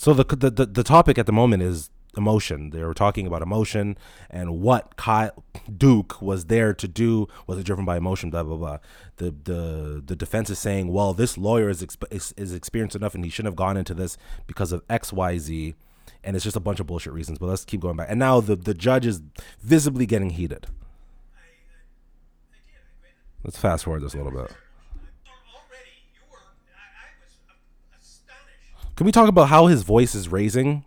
[0.00, 2.70] So the, the the the topic at the moment is emotion.
[2.70, 3.98] They were talking about emotion
[4.30, 5.44] and what Kyle
[5.76, 7.28] Duke was there to do.
[7.46, 8.30] Was it driven by emotion?
[8.30, 8.78] Blah blah blah.
[9.18, 13.14] The the the defense is saying, well, this lawyer is exp- is, is experienced enough,
[13.14, 15.74] and he shouldn't have gone into this because of X Y Z.
[16.24, 17.38] And it's just a bunch of bullshit reasons.
[17.38, 18.06] But let's keep going back.
[18.08, 19.20] And now the the judge is
[19.60, 20.66] visibly getting heated.
[23.44, 24.50] Let's fast forward this a little bit.
[29.00, 30.84] Can we talk about how his voice is raising?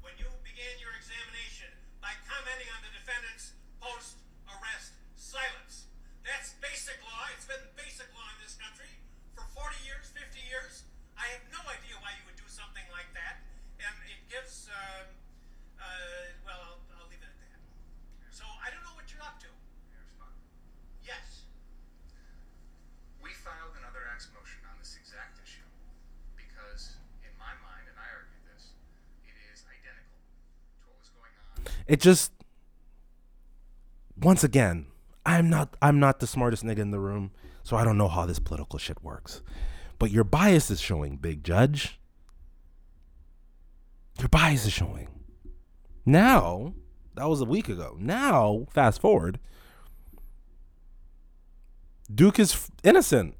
[0.00, 1.68] when you began your examination
[2.00, 3.52] by commenting on the defendant's
[3.84, 5.92] post-arrest silence.
[6.24, 7.28] That's basic law.
[7.36, 8.88] It's been basic law in this country
[9.36, 10.88] for 40 years, 50 years.
[11.20, 13.44] I have no idea why you would do something like that,
[13.84, 14.72] and it gives.
[14.72, 15.12] Um,
[15.76, 17.60] uh, well, I'll, I'll leave it at that.
[18.32, 19.52] So I don't know what you're up to.
[19.92, 20.32] Here's fine.
[21.04, 21.44] Yes.
[23.20, 25.60] We filed another X motion on this exact issue
[26.54, 26.96] because,
[27.26, 28.74] in my mind, and I argued this,
[29.26, 30.22] it is identical
[30.78, 31.58] to what was going on.
[31.94, 32.32] It just
[34.20, 34.86] once again
[35.24, 37.30] i'm not i'm not the smartest nigga in the room
[37.62, 39.42] so i don't know how this political shit works.
[40.00, 42.00] But your bias is showing big judge.
[44.18, 45.08] Your bias is showing.
[46.04, 46.74] Now
[47.14, 47.96] that was a week ago.
[47.98, 49.38] Now fast forward
[52.12, 53.36] duke is innocent.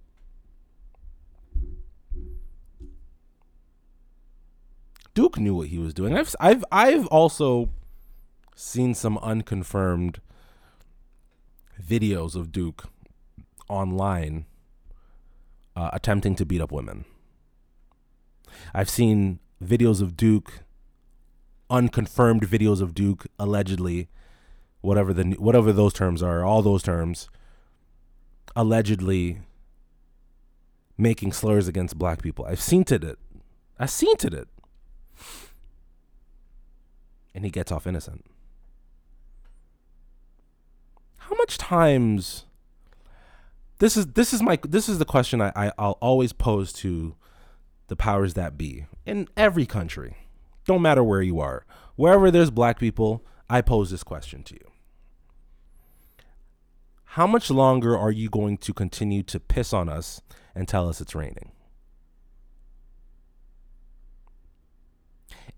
[5.13, 6.17] Duke knew what he was doing.
[6.17, 7.69] I've i've i've also
[8.55, 10.21] seen some unconfirmed
[11.83, 12.85] videos of Duke
[13.69, 14.47] online
[15.77, 17.05] uh, attempting to beat up women.
[18.73, 20.61] I've seen videos of Duke,
[21.69, 24.09] unconfirmed videos of Duke allegedly,
[24.81, 27.29] whatever the whatever those terms are, all those terms,
[28.55, 29.41] allegedly
[30.97, 32.45] making slurs against black people.
[32.45, 33.19] I've seen it.
[33.79, 34.49] I've seen it.
[37.35, 38.25] And he gets off innocent.
[41.17, 42.47] How much times
[43.79, 47.17] this is this is my this is the question I, I I'll always pose to
[47.89, 50.17] the powers that be in every country.
[50.65, 51.67] Don't matter where you are.
[51.97, 54.71] Wherever there's black people, I pose this question to you.
[57.05, 60.23] How much longer are you going to continue to piss on us
[60.55, 61.53] and tell us it's raining?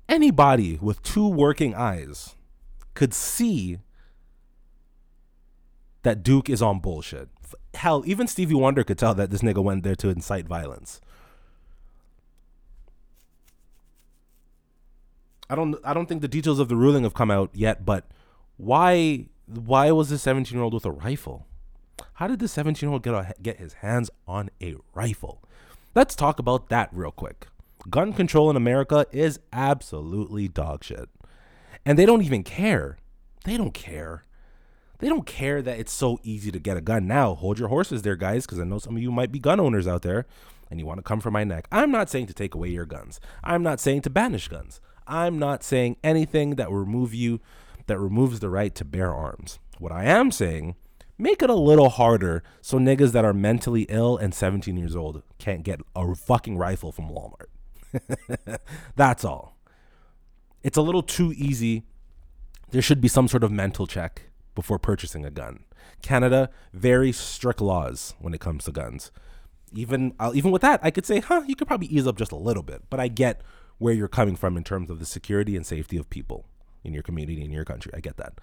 [0.08, 2.34] Anybody with two working eyes
[2.94, 3.78] could see
[6.06, 7.28] that Duke is on bullshit.
[7.74, 11.00] Hell, even Stevie Wonder could tell that this nigga went there to incite violence.
[15.50, 18.04] I don't I don't think the details of the ruling have come out yet, but
[18.56, 21.44] why why was this 17 year old with a rifle?
[22.14, 25.42] How did this 17 year old get a, get his hands on a rifle?
[25.96, 27.48] Let's talk about that real quick.
[27.90, 31.08] Gun control in America is absolutely dog shit.
[31.84, 32.96] And they don't even care.
[33.44, 34.24] They don't care.
[34.98, 37.06] They don't care that it's so easy to get a gun.
[37.06, 39.60] Now, hold your horses there, guys, because I know some of you might be gun
[39.60, 40.26] owners out there
[40.70, 41.66] and you want to come for my neck.
[41.70, 43.20] I'm not saying to take away your guns.
[43.44, 44.80] I'm not saying to banish guns.
[45.06, 47.40] I'm not saying anything that will remove you
[47.86, 49.58] that removes the right to bear arms.
[49.78, 50.74] What I am saying,
[51.18, 55.22] make it a little harder so niggas that are mentally ill and 17 years old
[55.38, 58.58] can't get a fucking rifle from Walmart.
[58.96, 59.56] That's all.
[60.62, 61.84] It's a little too easy.
[62.70, 64.25] There should be some sort of mental check
[64.56, 65.60] before purchasing a gun.
[66.02, 69.12] Canada, very strict laws when it comes to guns.
[69.72, 72.32] Even uh, even with that, I could say, huh, you could probably ease up just
[72.32, 72.82] a little bit.
[72.90, 73.42] But I get
[73.78, 76.46] where you're coming from in terms of the security and safety of people
[76.82, 77.92] in your community in your country.
[77.94, 78.34] I get that.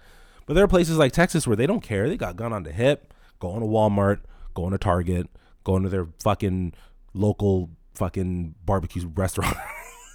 [0.46, 2.08] But there are places like Texas where they don't care.
[2.08, 4.20] They got gun on the hip, going to Walmart,
[4.54, 5.28] going to Target,
[5.64, 6.74] going to their fucking
[7.14, 9.56] local fucking barbecue restaurant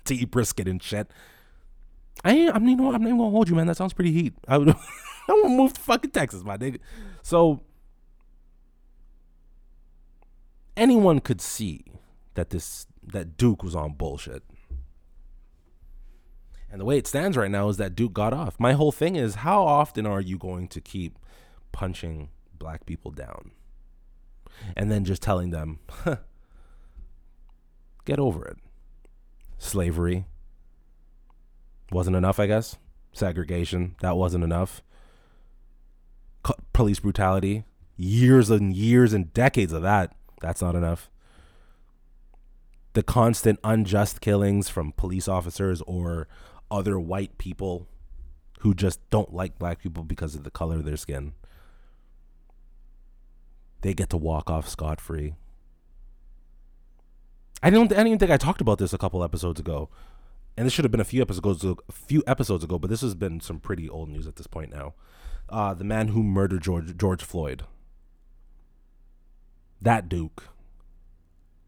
[0.06, 1.12] to eat brisket and shit.
[2.24, 2.96] I ain't, I mean, you know what?
[2.96, 3.68] I'm not even gonna hold you, man.
[3.68, 4.34] That sounds pretty heat.
[4.48, 4.76] I would,
[5.30, 6.80] I want to move to fucking Texas, my nigga.
[7.22, 7.62] So
[10.76, 11.86] anyone could see
[12.34, 14.44] that this that Duke was on bullshit.
[16.72, 18.60] And the way it stands right now is that Duke got off.
[18.60, 21.18] My whole thing is how often are you going to keep
[21.72, 23.52] punching black people down?
[24.76, 26.18] And then just telling them, huh,
[28.06, 28.58] get over it.
[29.58, 30.26] Slavery
[31.92, 32.78] wasn't enough, I guess.
[33.14, 34.84] Segregation, that wasn't enough.
[36.74, 37.64] Police brutality,
[37.98, 41.10] years and years and decades of that, that's not enough.
[42.94, 46.28] The constant unjust killings from police officers or
[46.72, 47.88] other white people
[48.60, 51.34] who just don't like black people because of the color of their skin.
[53.82, 55.36] They get to walk off scot free.
[57.62, 57.92] I don't.
[57.92, 59.90] I don't even think I talked about this a couple episodes ago,
[60.58, 62.80] and this should have been a few episodes ago, a few episodes ago.
[62.80, 64.94] But this has been some pretty old news at this point now.
[65.50, 67.64] Uh, the man who murdered George George Floyd.
[69.82, 70.50] That Duke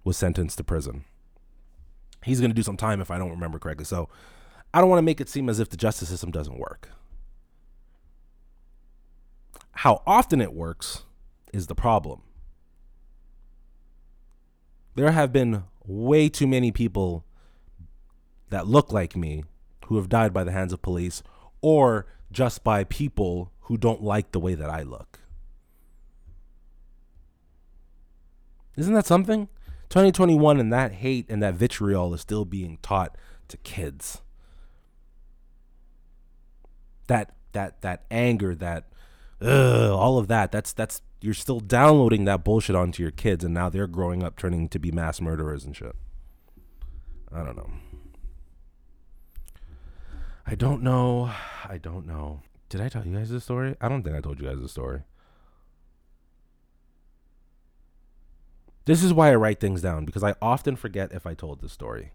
[0.04, 1.06] was sentenced to prison.
[2.24, 3.86] He's going to do some time if I don't remember correctly.
[3.86, 4.10] So
[4.74, 6.90] I don't want to make it seem as if the justice system doesn't work.
[9.74, 11.04] How often it works
[11.54, 12.22] is the problem.
[14.96, 17.26] There have been way too many people
[18.50, 19.46] that look like me
[19.86, 21.24] who have died by the hands of police
[21.62, 25.20] or just by people who don't like the way that I look.
[28.76, 29.48] Isn't that something?
[29.88, 33.16] 2021 and that hate and that vitriol is still being taught
[33.48, 34.20] to kids.
[37.08, 38.90] That that that anger, that
[39.42, 40.52] ugh, all of that.
[40.52, 44.36] That's that's you're still downloading that bullshit onto your kids and now they're growing up
[44.36, 45.96] turning to be mass murderers and shit.
[47.34, 47.72] I don't know.
[50.46, 51.32] I don't know.
[51.64, 52.42] I don't know.
[52.72, 53.76] Did I tell you guys this story?
[53.82, 55.02] I don't think I told you guys this story.
[58.86, 61.74] This is why I write things down because I often forget if I told this
[61.74, 62.14] story.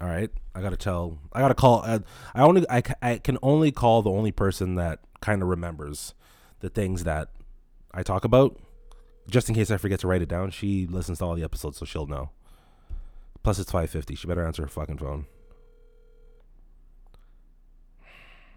[0.00, 1.20] All right, I gotta tell.
[1.32, 1.82] I gotta call.
[1.82, 2.00] I,
[2.34, 2.68] I only.
[2.68, 6.12] I, I can only call the only person that kind of remembers
[6.58, 7.28] the things that
[7.92, 8.58] I talk about,
[9.30, 10.50] just in case I forget to write it down.
[10.50, 12.30] She listens to all the episodes, so she'll know.
[13.44, 14.16] Plus, it's five fifty.
[14.16, 15.26] She better answer her fucking phone.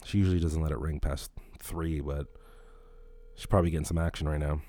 [0.08, 2.28] She usually doesn't let it ring past three, but
[3.36, 4.62] she's probably getting some action right now.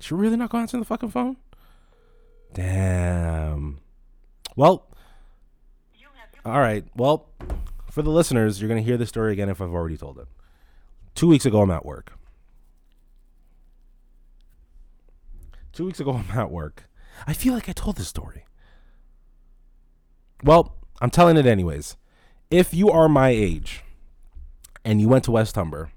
[0.00, 1.36] She really not gonna answer the fucking phone?
[2.54, 3.78] Damn.
[4.56, 4.88] Well,
[6.46, 6.86] all right.
[6.96, 7.28] Well,
[7.90, 10.28] for the listeners, you're gonna hear the story again if I've already told it.
[11.14, 12.14] Two weeks ago, I'm at work.
[15.74, 16.84] Two weeks ago, I'm at work.
[17.26, 18.46] I feel like I told this story.
[20.42, 21.98] Well, I'm telling it anyways.
[22.50, 23.82] If you are my age
[24.86, 25.90] and you went to West Humber,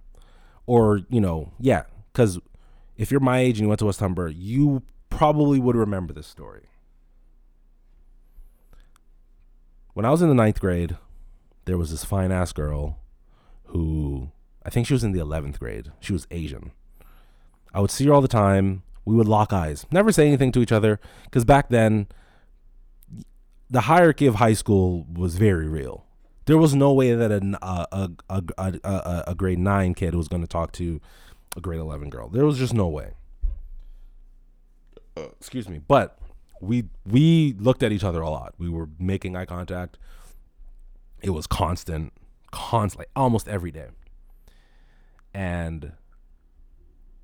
[0.65, 2.39] or, you know, yeah, because
[2.97, 4.81] if you're my age and you went to West Humber, you
[5.11, 6.63] probably would remember this story.
[9.93, 10.97] When I was in the ninth grade,
[11.65, 12.97] there was this fine ass girl
[13.65, 14.31] who
[14.65, 15.91] I think she was in the 11th grade.
[15.99, 16.71] She was Asian.
[17.71, 18.81] I would see her all the time.
[19.05, 22.07] We would lock eyes, never say anything to each other, because back then,
[23.69, 26.05] the hierarchy of high school was very real.
[26.49, 30.27] There was no way that a, a, a, a, a, a grade 9 kid was
[30.27, 30.99] going to talk to
[31.55, 32.27] a grade 11 girl.
[32.27, 33.11] There was just no way.
[35.15, 35.77] Uh, excuse me.
[35.77, 36.17] But
[36.59, 38.55] we we looked at each other a lot.
[38.57, 39.99] We were making eye contact.
[41.21, 42.13] It was constant,
[42.49, 43.89] constantly, almost every day.
[45.35, 45.91] And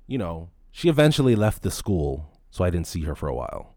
[0.06, 3.74] you know, she eventually left the school, so I didn't see her for a while.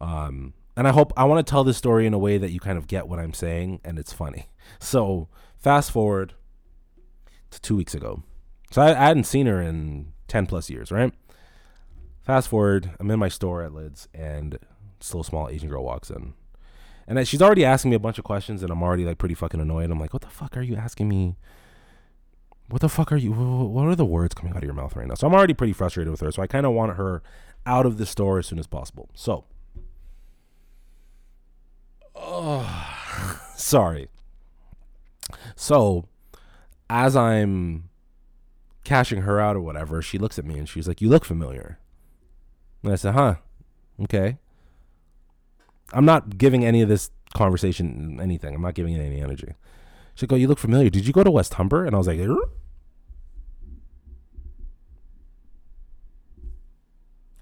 [0.00, 2.60] Um, and I hope I want to tell this story in a way that you
[2.60, 4.48] kind of get what I'm saying and it's funny.
[4.80, 6.32] So fast forward
[7.50, 8.22] to two weeks ago.
[8.70, 11.12] So I, I hadn't seen her in 10 plus years, right?
[12.22, 14.58] Fast forward, I'm in my store at Lids and
[14.98, 16.32] this little small Asian girl walks in.
[17.06, 19.60] And she's already asking me a bunch of questions, and I'm already like pretty fucking
[19.60, 19.90] annoyed.
[19.90, 21.36] I'm like, what the fuck are you asking me?
[22.70, 23.34] What the fuck are you?
[23.34, 23.36] wh-
[23.68, 25.12] wh- What are the words coming out of your mouth right now?
[25.14, 26.32] So I'm already pretty frustrated with her.
[26.32, 27.22] So I kind of want her
[27.66, 29.10] out of the store as soon as possible.
[29.12, 29.44] So,
[32.62, 34.08] oh, sorry.
[35.56, 36.08] So,
[36.88, 37.88] as I'm
[38.84, 41.78] cashing her out or whatever, she looks at me and she's like, "You look familiar."
[42.82, 43.36] And I said, "Huh,
[44.02, 44.38] okay."
[45.92, 48.54] I'm not giving any of this conversation anything.
[48.54, 49.54] I'm not giving it any energy.
[50.14, 50.90] She'd go, "You look familiar.
[50.90, 52.36] Did you go to West Humber?" And I was like, "Er?"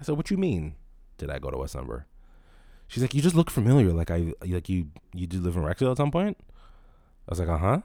[0.00, 0.74] I said, "What you mean?
[1.18, 2.06] Did I go to West Humber?"
[2.92, 3.90] She's like, "You just look familiar.
[3.90, 6.36] Like I like you you did live in Rexdale at some point."
[7.26, 7.80] I was like, "Uh huh."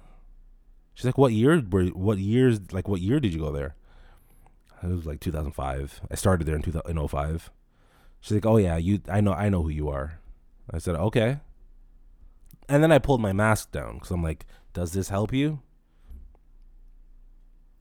[0.96, 1.64] She's like, "What year?
[1.72, 2.74] Were what years?
[2.74, 3.76] Like what year did you go there?"
[4.84, 6.02] It was like 2005.
[6.12, 7.52] I started there in 2005.
[8.20, 9.00] She's like, "Oh yeah, you.
[9.08, 9.32] I know.
[9.32, 10.20] I know who you are."
[10.70, 11.40] I said, "Okay."
[12.68, 15.62] And then I pulled my mask down because I'm like, "Does this help you?"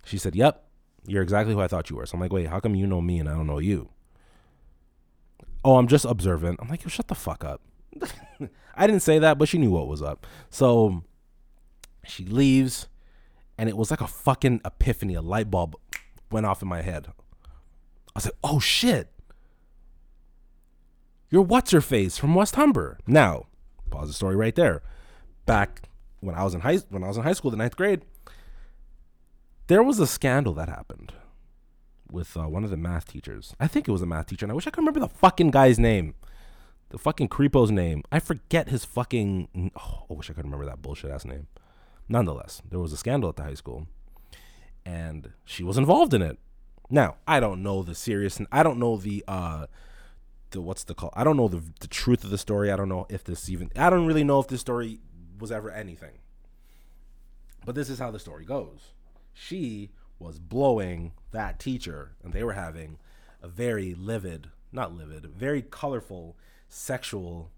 [0.04, 0.64] She said, "Yep,
[1.08, 3.00] you're exactly who I thought you were." So I'm like, "Wait, how come you know
[3.00, 3.88] me and I don't know you?"
[5.66, 6.60] Oh, I'm just observant.
[6.62, 7.60] I'm like, "Yo, shut the fuck up."
[8.76, 10.24] I didn't say that, but she knew what was up.
[10.48, 11.02] So
[12.04, 12.86] she leaves,
[13.58, 15.14] and it was like a fucking epiphany.
[15.14, 15.74] A light bulb
[16.30, 17.08] went off in my head.
[17.10, 19.10] I was like, "Oh shit."
[21.30, 23.00] You're what's her face from West Humber.
[23.04, 23.46] Now,
[23.90, 24.84] pause the story right there.
[25.46, 25.88] Back
[26.20, 28.02] when I was in high when I was in high school, the ninth grade,
[29.66, 31.12] there was a scandal that happened
[32.10, 33.54] with uh, one of the math teachers.
[33.58, 35.50] I think it was a math teacher, and I wish I could remember the fucking
[35.50, 36.14] guy's name.
[36.90, 38.02] The fucking creepo's name.
[38.12, 39.72] I forget his fucking.
[39.76, 41.48] Oh, I wish I could remember that bullshit ass name.
[42.08, 43.88] Nonetheless, there was a scandal at the high school,
[44.84, 46.38] and she was involved in it.
[46.88, 48.40] Now, I don't know the serious.
[48.52, 49.66] I don't know the uh,
[50.50, 51.12] the what's the call?
[51.14, 52.70] I don't know the the truth of the story.
[52.70, 53.70] I don't know if this even.
[53.74, 55.00] I don't really know if this story
[55.38, 56.18] was ever anything.
[57.64, 58.92] But this is how the story goes.
[59.34, 62.98] She was blowing that teacher, and they were having
[63.42, 66.36] a very livid, not livid, very colorful
[66.68, 67.50] sexual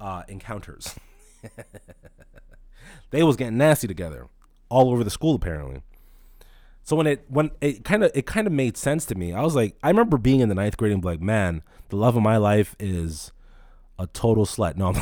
[0.00, 0.94] uh, encounters.
[3.10, 4.28] they was getting nasty together,
[4.68, 5.82] all over the school apparently.
[6.82, 9.32] So when it when it kind of it kind of made sense to me.
[9.32, 11.96] I was like, I remember being in the ninth grade and be like, man, the
[11.96, 13.32] love of my life is
[13.98, 14.76] a total slut.
[14.76, 14.92] No,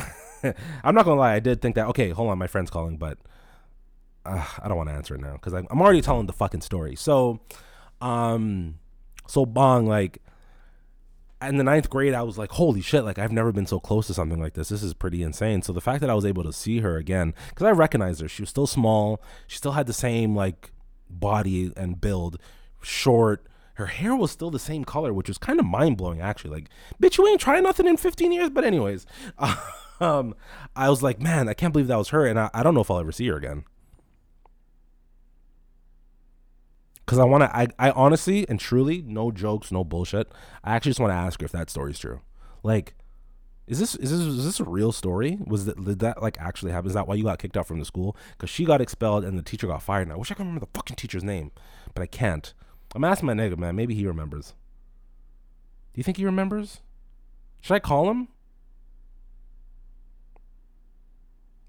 [0.84, 1.34] I'm not gonna lie.
[1.34, 1.88] I did think that.
[1.88, 3.18] Okay, hold on, my friend's calling, but
[4.24, 6.96] uh, I don't want to answer it now because I'm already telling the fucking story.
[6.96, 7.40] So,
[8.00, 8.78] um,
[9.26, 10.20] so bong like
[11.48, 14.06] in the ninth grade, I was like, holy shit, like I've never been so close
[14.06, 14.68] to something like this.
[14.68, 15.62] This is pretty insane.
[15.62, 18.28] So the fact that I was able to see her again, because I recognized her,
[18.28, 20.70] she was still small, she still had the same like
[21.10, 22.38] body and build,
[22.80, 23.46] short.
[23.74, 26.50] Her hair was still the same color, which was kind of mind blowing actually.
[26.50, 26.68] Like,
[27.02, 28.50] bitch, you ain't trying nothing in 15 years.
[28.50, 29.06] But anyways,
[30.00, 30.34] um,
[30.76, 32.82] I was like, man, I can't believe that was her, and I, I don't know
[32.82, 33.64] if I'll ever see her again.
[37.04, 40.30] Cause I want to, I, I honestly and truly, no jokes, no bullshit.
[40.62, 42.20] I actually just want to ask her if that story's true.
[42.62, 42.94] Like,
[43.66, 45.38] is this is this is this a real story?
[45.44, 46.88] Was that did that like actually happen?
[46.88, 48.16] Is that why you got kicked out from the school?
[48.38, 50.02] Cause she got expelled and the teacher got fired.
[50.02, 51.50] And I wish I could remember the fucking teacher's name,
[51.94, 52.52] but I can't.
[52.94, 53.76] I'm asking my nigga, man.
[53.76, 54.54] Maybe he remembers.
[55.92, 56.80] Do you think he remembers?
[57.60, 58.28] Should I call him?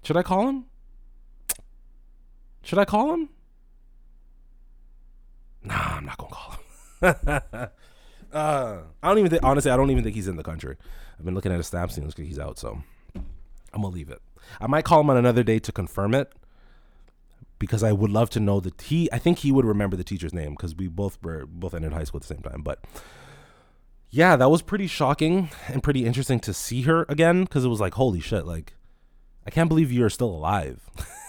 [0.02, 0.64] Should I call him?
[2.62, 3.30] Should I call him?
[5.64, 6.60] Nah, I'm not gonna call him.
[8.32, 9.42] uh, I don't even think.
[9.42, 10.76] Honestly, I don't even think he's in the country.
[11.18, 12.82] I've been looking at his stamps and he's out, so
[13.14, 14.20] I'm gonna leave it.
[14.60, 16.32] I might call him on another day to confirm it
[17.58, 19.10] because I would love to know that he.
[19.12, 22.04] I think he would remember the teacher's name because we both were both ended high
[22.04, 22.62] school at the same time.
[22.62, 22.84] But
[24.10, 27.80] yeah, that was pretty shocking and pretty interesting to see her again because it was
[27.80, 28.46] like, holy shit!
[28.46, 28.74] Like,
[29.46, 30.80] I can't believe you're still alive.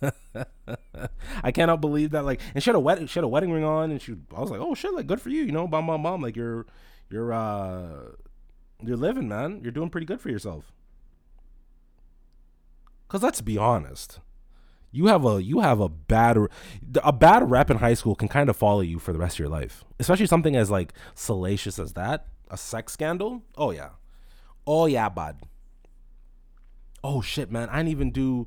[1.42, 2.24] I cannot believe that.
[2.24, 3.06] Like, and she had a wedding.
[3.06, 4.16] She had a wedding ring on, and she.
[4.34, 4.94] I was like, oh shit!
[4.94, 5.42] Like, good for you.
[5.42, 6.22] You know, bum bum bum.
[6.22, 6.66] Like, you're,
[7.10, 8.12] you're, uh,
[8.82, 9.60] you're living, man.
[9.62, 10.72] You're doing pretty good for yourself.
[13.08, 14.20] Cause let's be honest,
[14.92, 16.38] you have a you have a bad
[17.02, 19.40] a bad rep in high school can kind of follow you for the rest of
[19.40, 23.42] your life, especially something as like salacious as that, a sex scandal.
[23.56, 23.90] Oh yeah,
[24.64, 25.40] oh yeah, bud.
[27.02, 27.68] Oh shit, man!
[27.68, 28.46] I didn't even do.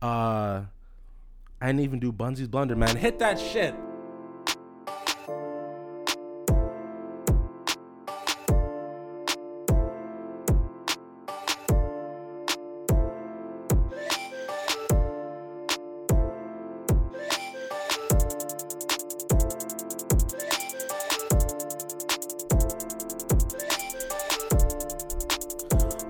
[0.00, 0.62] uh
[1.62, 2.96] I didn't even do Bunzy's blunder, man.
[2.96, 3.72] Hit that shit.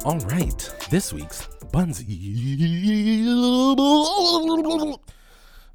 [0.07, 2.33] All right, this week's Bunzy.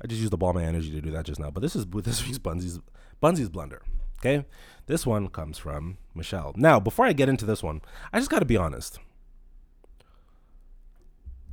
[0.07, 1.51] I just used the ball my energy to do that just now.
[1.51, 2.79] But this is this week's Bunzy's
[3.19, 3.81] Bunzy's blunder.
[4.19, 4.45] Okay,
[4.85, 6.53] this one comes from Michelle.
[6.55, 7.81] Now, before I get into this one,
[8.13, 8.99] I just got to be honest.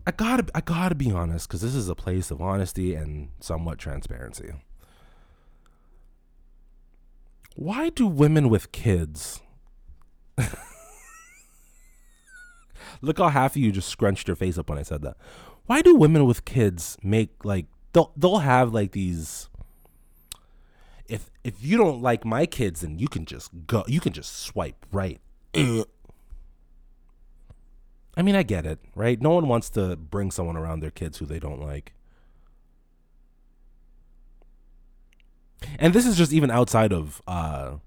[0.06, 3.78] I gotta I gotta be honest because this is a place of honesty and somewhat
[3.78, 4.52] transparency.
[7.56, 9.40] Why do women with kids?
[13.00, 15.16] Look how half of you just scrunched your face up when I said that.
[15.66, 19.48] Why do women with kids make like they'll they'll have like these
[21.08, 24.40] if if you don't like my kids then you can just go you can just
[24.40, 25.20] swipe right.
[28.16, 29.20] I mean, I get it, right?
[29.20, 31.92] No one wants to bring someone around their kids who they don't like.
[35.78, 37.78] And this is just even outside of uh,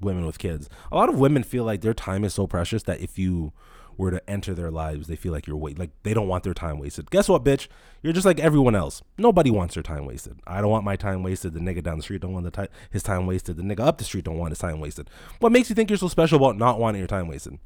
[0.00, 0.68] women with kids.
[0.92, 3.52] A lot of women feel like their time is so precious that if you
[3.98, 6.54] were to enter their lives, they feel like you're wait like they don't want their
[6.54, 7.10] time wasted.
[7.10, 7.66] Guess what, bitch?
[8.00, 9.02] You're just like everyone else.
[9.18, 10.38] Nobody wants their time wasted.
[10.46, 11.52] I don't want my time wasted.
[11.52, 13.56] The nigga down the street don't want the ti- his time wasted.
[13.56, 15.10] The nigga up the street don't want his time wasted.
[15.40, 17.58] What makes you think you're so special about not wanting your time wasted?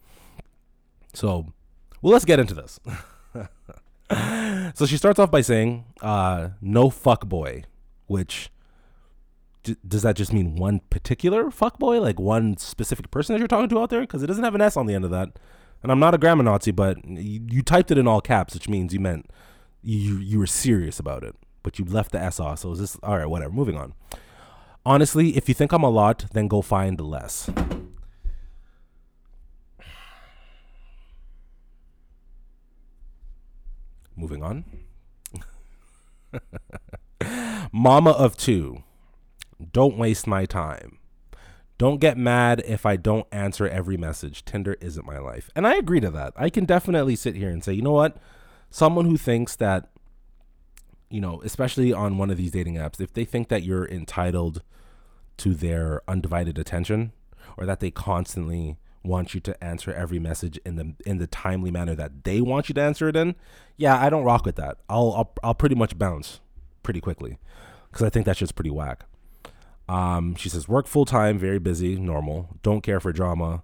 [1.12, 1.52] So,
[2.00, 2.80] well, let's get into this.
[4.74, 7.64] so she starts off by saying, uh, "No fuck boy,"
[8.06, 8.50] which
[9.64, 13.48] d- does that just mean one particular fuck boy, like one specific person that you're
[13.48, 14.00] talking to out there?
[14.00, 15.38] Because it doesn't have an S on the end of that.
[15.82, 18.68] And I'm not a grammar Nazi, but you, you typed it in all caps, which
[18.68, 19.30] means you meant
[19.82, 22.60] you you were serious about it, but you left the S off.
[22.60, 23.26] So is this all right?
[23.26, 23.52] Whatever.
[23.52, 23.94] Moving on.
[24.86, 27.50] Honestly, if you think I'm a lot, then go find less.
[34.14, 34.64] Moving on.
[37.72, 38.82] Mama of two.
[39.72, 40.98] Don't waste my time.
[41.82, 44.44] Don't get mad if I don't answer every message.
[44.44, 45.50] Tinder isn't my life.
[45.56, 46.32] And I agree to that.
[46.36, 48.18] I can definitely sit here and say, you know what?
[48.70, 49.88] Someone who thinks that,
[51.10, 54.62] you know, especially on one of these dating apps, if they think that you're entitled
[55.38, 57.10] to their undivided attention
[57.56, 61.72] or that they constantly want you to answer every message in the in the timely
[61.72, 63.34] manner that they want you to answer it in,
[63.76, 64.76] yeah, I don't rock with that.
[64.88, 66.38] I'll I'll, I'll pretty much bounce
[66.84, 67.38] pretty quickly
[67.90, 69.04] because I think that's just pretty whack.
[69.88, 72.56] Um, she says work full time, very busy, normal.
[72.62, 73.62] Don't care for drama.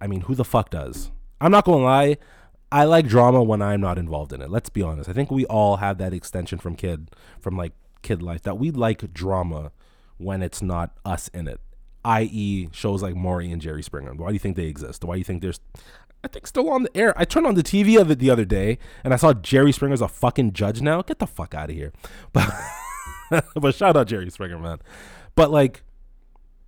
[0.00, 1.10] I mean, who the fuck does?
[1.40, 2.18] I'm not gonna lie.
[2.72, 4.50] I like drama when I'm not involved in it.
[4.50, 5.08] Let's be honest.
[5.08, 8.70] I think we all have that extension from kid, from like kid life, that we
[8.70, 9.72] like drama
[10.18, 11.60] when it's not us in it.
[12.04, 14.14] I.e., shows like Maury and Jerry Springer.
[14.14, 15.04] Why do you think they exist?
[15.04, 15.60] Why do you think there's?
[16.22, 17.14] I think still on the air.
[17.16, 20.02] I turned on the TV of it the other day and I saw Jerry Springer's
[20.02, 21.02] a fucking judge now.
[21.02, 21.92] Get the fuck out of here.
[22.32, 22.52] But
[23.54, 24.78] but shout out Jerry Springer, man.
[25.40, 25.84] But like,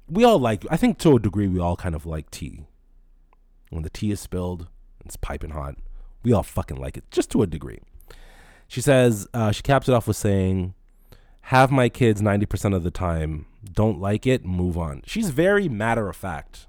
[0.09, 0.65] we all like.
[0.70, 2.65] I think to a degree, we all kind of like tea.
[3.69, 4.66] When the tea is spilled,
[5.05, 5.77] it's piping hot.
[6.23, 7.81] We all fucking like it, just to a degree.
[8.69, 10.73] She says uh, she caps it off with saying,
[11.53, 13.44] "Have my kids ninety percent of the time.
[13.62, 16.66] Don't like it, move on." She's very matter of fact.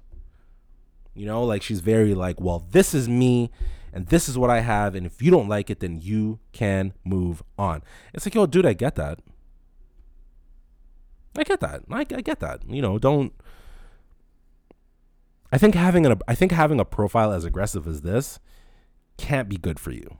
[1.14, 3.50] You know, like she's very like, "Well, this is me."
[3.94, 6.92] And this is what I have, and if you don't like it, then you can
[7.02, 7.80] move on.
[8.12, 9.20] It's like, yo, dude, I get that.
[11.36, 11.82] I get that.
[11.90, 12.62] I, I get that.
[12.68, 13.32] You know, don't.
[15.52, 18.38] I think having an I think having a profile as aggressive as this
[19.16, 20.18] can't be good for you.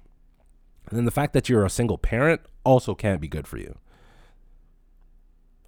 [0.88, 3.78] And then the fact that you're a single parent also can't be good for you.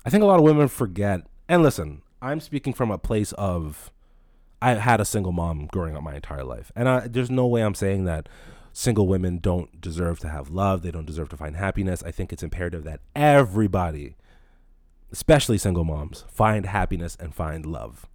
[0.05, 1.23] I think a lot of women forget.
[1.49, 3.91] And listen, I'm speaking from a place of
[4.63, 7.63] I had a single mom growing up my entire life, and I, there's no way
[7.63, 8.29] I'm saying that
[8.73, 10.83] single women don't deserve to have love.
[10.83, 12.03] They don't deserve to find happiness.
[12.05, 14.17] I think it's imperative that everybody
[15.13, 18.07] especially single moms, find happiness and find love.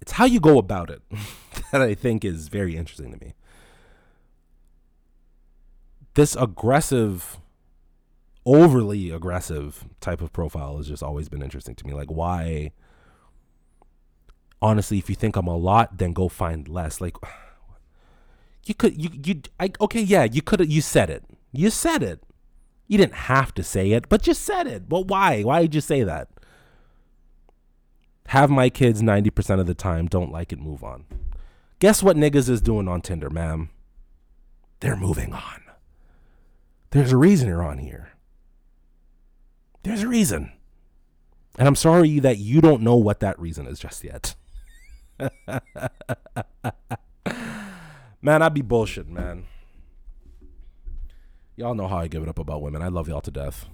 [0.00, 1.02] It's how you go about it
[1.72, 3.34] that I think is very interesting to me.
[6.14, 7.38] This aggressive,
[8.44, 11.94] overly aggressive type of profile has just always been interesting to me.
[11.94, 12.72] Like, why?
[14.60, 17.00] Honestly, if you think I'm a lot, then go find less.
[17.00, 17.16] Like,
[18.64, 21.24] you could, you, you, I, okay, yeah, you could, you said it.
[21.52, 22.22] You said it.
[22.92, 24.86] You didn't have to say it, but you said it.
[24.86, 25.40] But why?
[25.44, 26.28] Why did you say that?
[28.26, 31.06] Have my kids 90% of the time, don't like it, move on.
[31.78, 33.70] Guess what niggas is doing on Tinder, ma'am?
[34.80, 35.62] They're moving on.
[36.90, 38.10] There's a reason you're on here.
[39.84, 40.52] There's a reason.
[41.58, 44.34] And I'm sorry that you don't know what that reason is just yet.
[48.20, 49.46] man, I'd be bullshit, man.
[51.62, 52.82] Y'all know how I give it up about women.
[52.82, 53.66] I love y'all to death.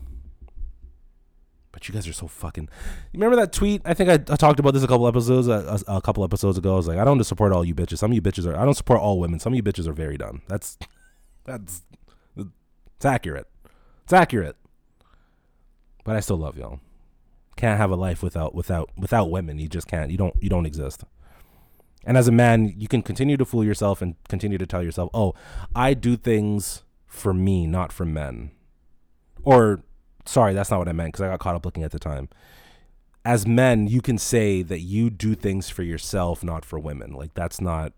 [1.73, 2.69] But you guys are so fucking.
[3.15, 3.81] Remember that tweet?
[3.87, 6.59] I think I, I talked about this a couple episodes a, a, a couple episodes
[6.59, 6.75] ago.
[6.75, 7.97] I was like, I don't support all you bitches.
[7.97, 8.55] Some of you bitches are.
[8.55, 9.41] I don't support all women.
[9.41, 10.43] Some of you bitches are very dumb.
[10.49, 10.77] That's
[11.45, 11.81] that's
[12.37, 13.47] it's accurate.
[14.05, 14.57] It's accurate.
[16.05, 16.81] But I still love y'all.
[17.57, 19.59] Can't have a life without without without women.
[19.59, 20.11] You just can't.
[20.11, 21.05] You don't you don't exist.
[22.05, 25.09] And as a man, you can continue to fool yourself and continue to tell yourself,
[25.15, 25.33] "Oh,
[25.75, 28.53] I do things for me, not for men."
[29.43, 29.83] Or
[30.25, 32.29] sorry, that's not what I meant because I got caught up looking at the time.
[33.25, 37.13] As men, you can say that you do things for yourself, not for women.
[37.13, 37.93] Like that's not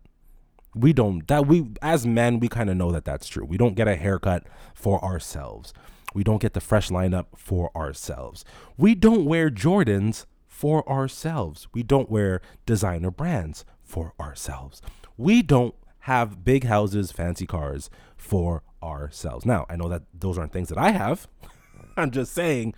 [0.74, 3.44] we don't that we as men we kind of know that that's true.
[3.44, 5.72] We don't get a haircut for ourselves.
[6.14, 8.44] We don't get the fresh lineup for ourselves.
[8.76, 11.68] We don't wear Jordans for ourselves.
[11.72, 14.82] We don't wear designer brands for ourselves.
[15.16, 15.74] We don't
[16.04, 19.46] have big houses, fancy cars for ourselves.
[19.46, 21.26] Now, I know that those aren't things that I have.
[21.96, 22.74] I'm just saying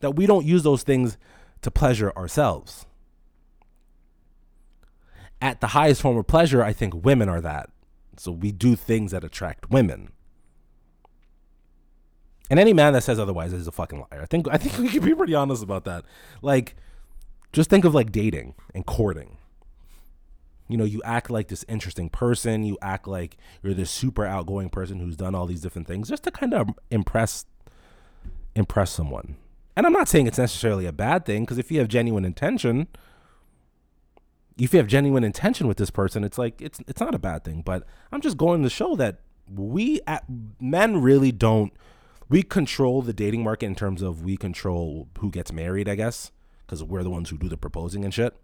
[0.00, 1.16] that we don't use those things
[1.62, 2.86] to pleasure ourselves.
[5.40, 7.70] At the highest form of pleasure, I think women are that.
[8.16, 10.10] So we do things that attract women.
[12.48, 14.22] And any man that says otherwise is a fucking liar.
[14.22, 16.04] I think I think we can be pretty honest about that.
[16.42, 16.76] Like,
[17.52, 19.36] just think of like dating and courting.
[20.68, 22.64] You know, you act like this interesting person.
[22.64, 26.24] You act like you're this super outgoing person who's done all these different things just
[26.24, 27.46] to kind of impress
[28.54, 29.36] impress someone.
[29.76, 32.88] And I'm not saying it's necessarily a bad thing because if you have genuine intention,
[34.56, 37.44] if you have genuine intention with this person, it's like it's it's not a bad
[37.44, 37.62] thing.
[37.62, 39.20] But I'm just going to show that
[39.52, 40.24] we at,
[40.60, 41.72] men really don't
[42.28, 46.32] we control the dating market in terms of we control who gets married, I guess,
[46.66, 48.34] because we're the ones who do the proposing and shit.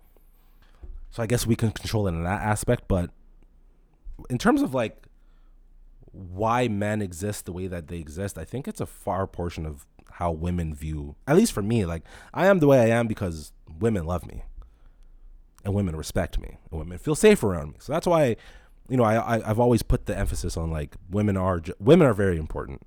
[1.12, 3.10] So I guess we can control it in that aspect, but
[4.30, 4.96] in terms of like
[6.10, 9.86] why men exist the way that they exist, I think it's a far portion of
[10.12, 12.02] how women view, at least for me, like
[12.32, 14.42] I am the way I am because women love me
[15.66, 17.76] and women respect me and women feel safe around me.
[17.78, 18.36] So that's why,
[18.88, 22.14] you know, I, I have always put the emphasis on like women are women are
[22.14, 22.80] very important.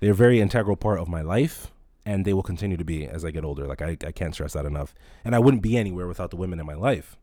[0.00, 1.72] They're a very integral part of my life,
[2.06, 3.66] and they will continue to be as I get older.
[3.66, 4.94] Like I I can't stress that enough.
[5.26, 7.18] And I wouldn't be anywhere without the women in my life.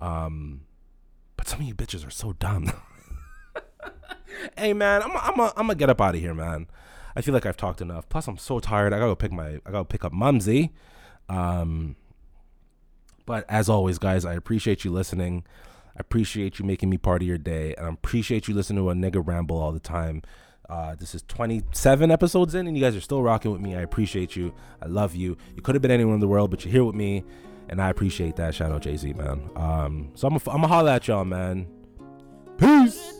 [0.00, 0.62] Um,
[1.36, 2.72] but some of you bitches are so dumb.
[4.58, 6.66] hey man, I'm I'm I'm gonna get up out of here, man.
[7.16, 8.08] I feel like I've talked enough.
[8.08, 8.92] Plus, I'm so tired.
[8.92, 10.72] I gotta go pick my I gotta pick up Mumsy.
[11.28, 11.96] Um,
[13.26, 15.44] but as always, guys, I appreciate you listening.
[15.96, 18.90] I appreciate you making me part of your day, and I appreciate you listening to
[18.90, 20.22] a nigga ramble all the time.
[20.68, 23.74] Uh, this is 27 episodes in, and you guys are still rocking with me.
[23.74, 24.54] I appreciate you.
[24.82, 25.36] I love you.
[25.56, 27.24] You could have been anyone in the world, but you're here with me,
[27.68, 28.54] and I appreciate that.
[28.54, 29.50] Shout out Jay Z, man.
[29.56, 31.66] Um, so I'm gonna holler at y'all, man.
[32.56, 33.14] Peace.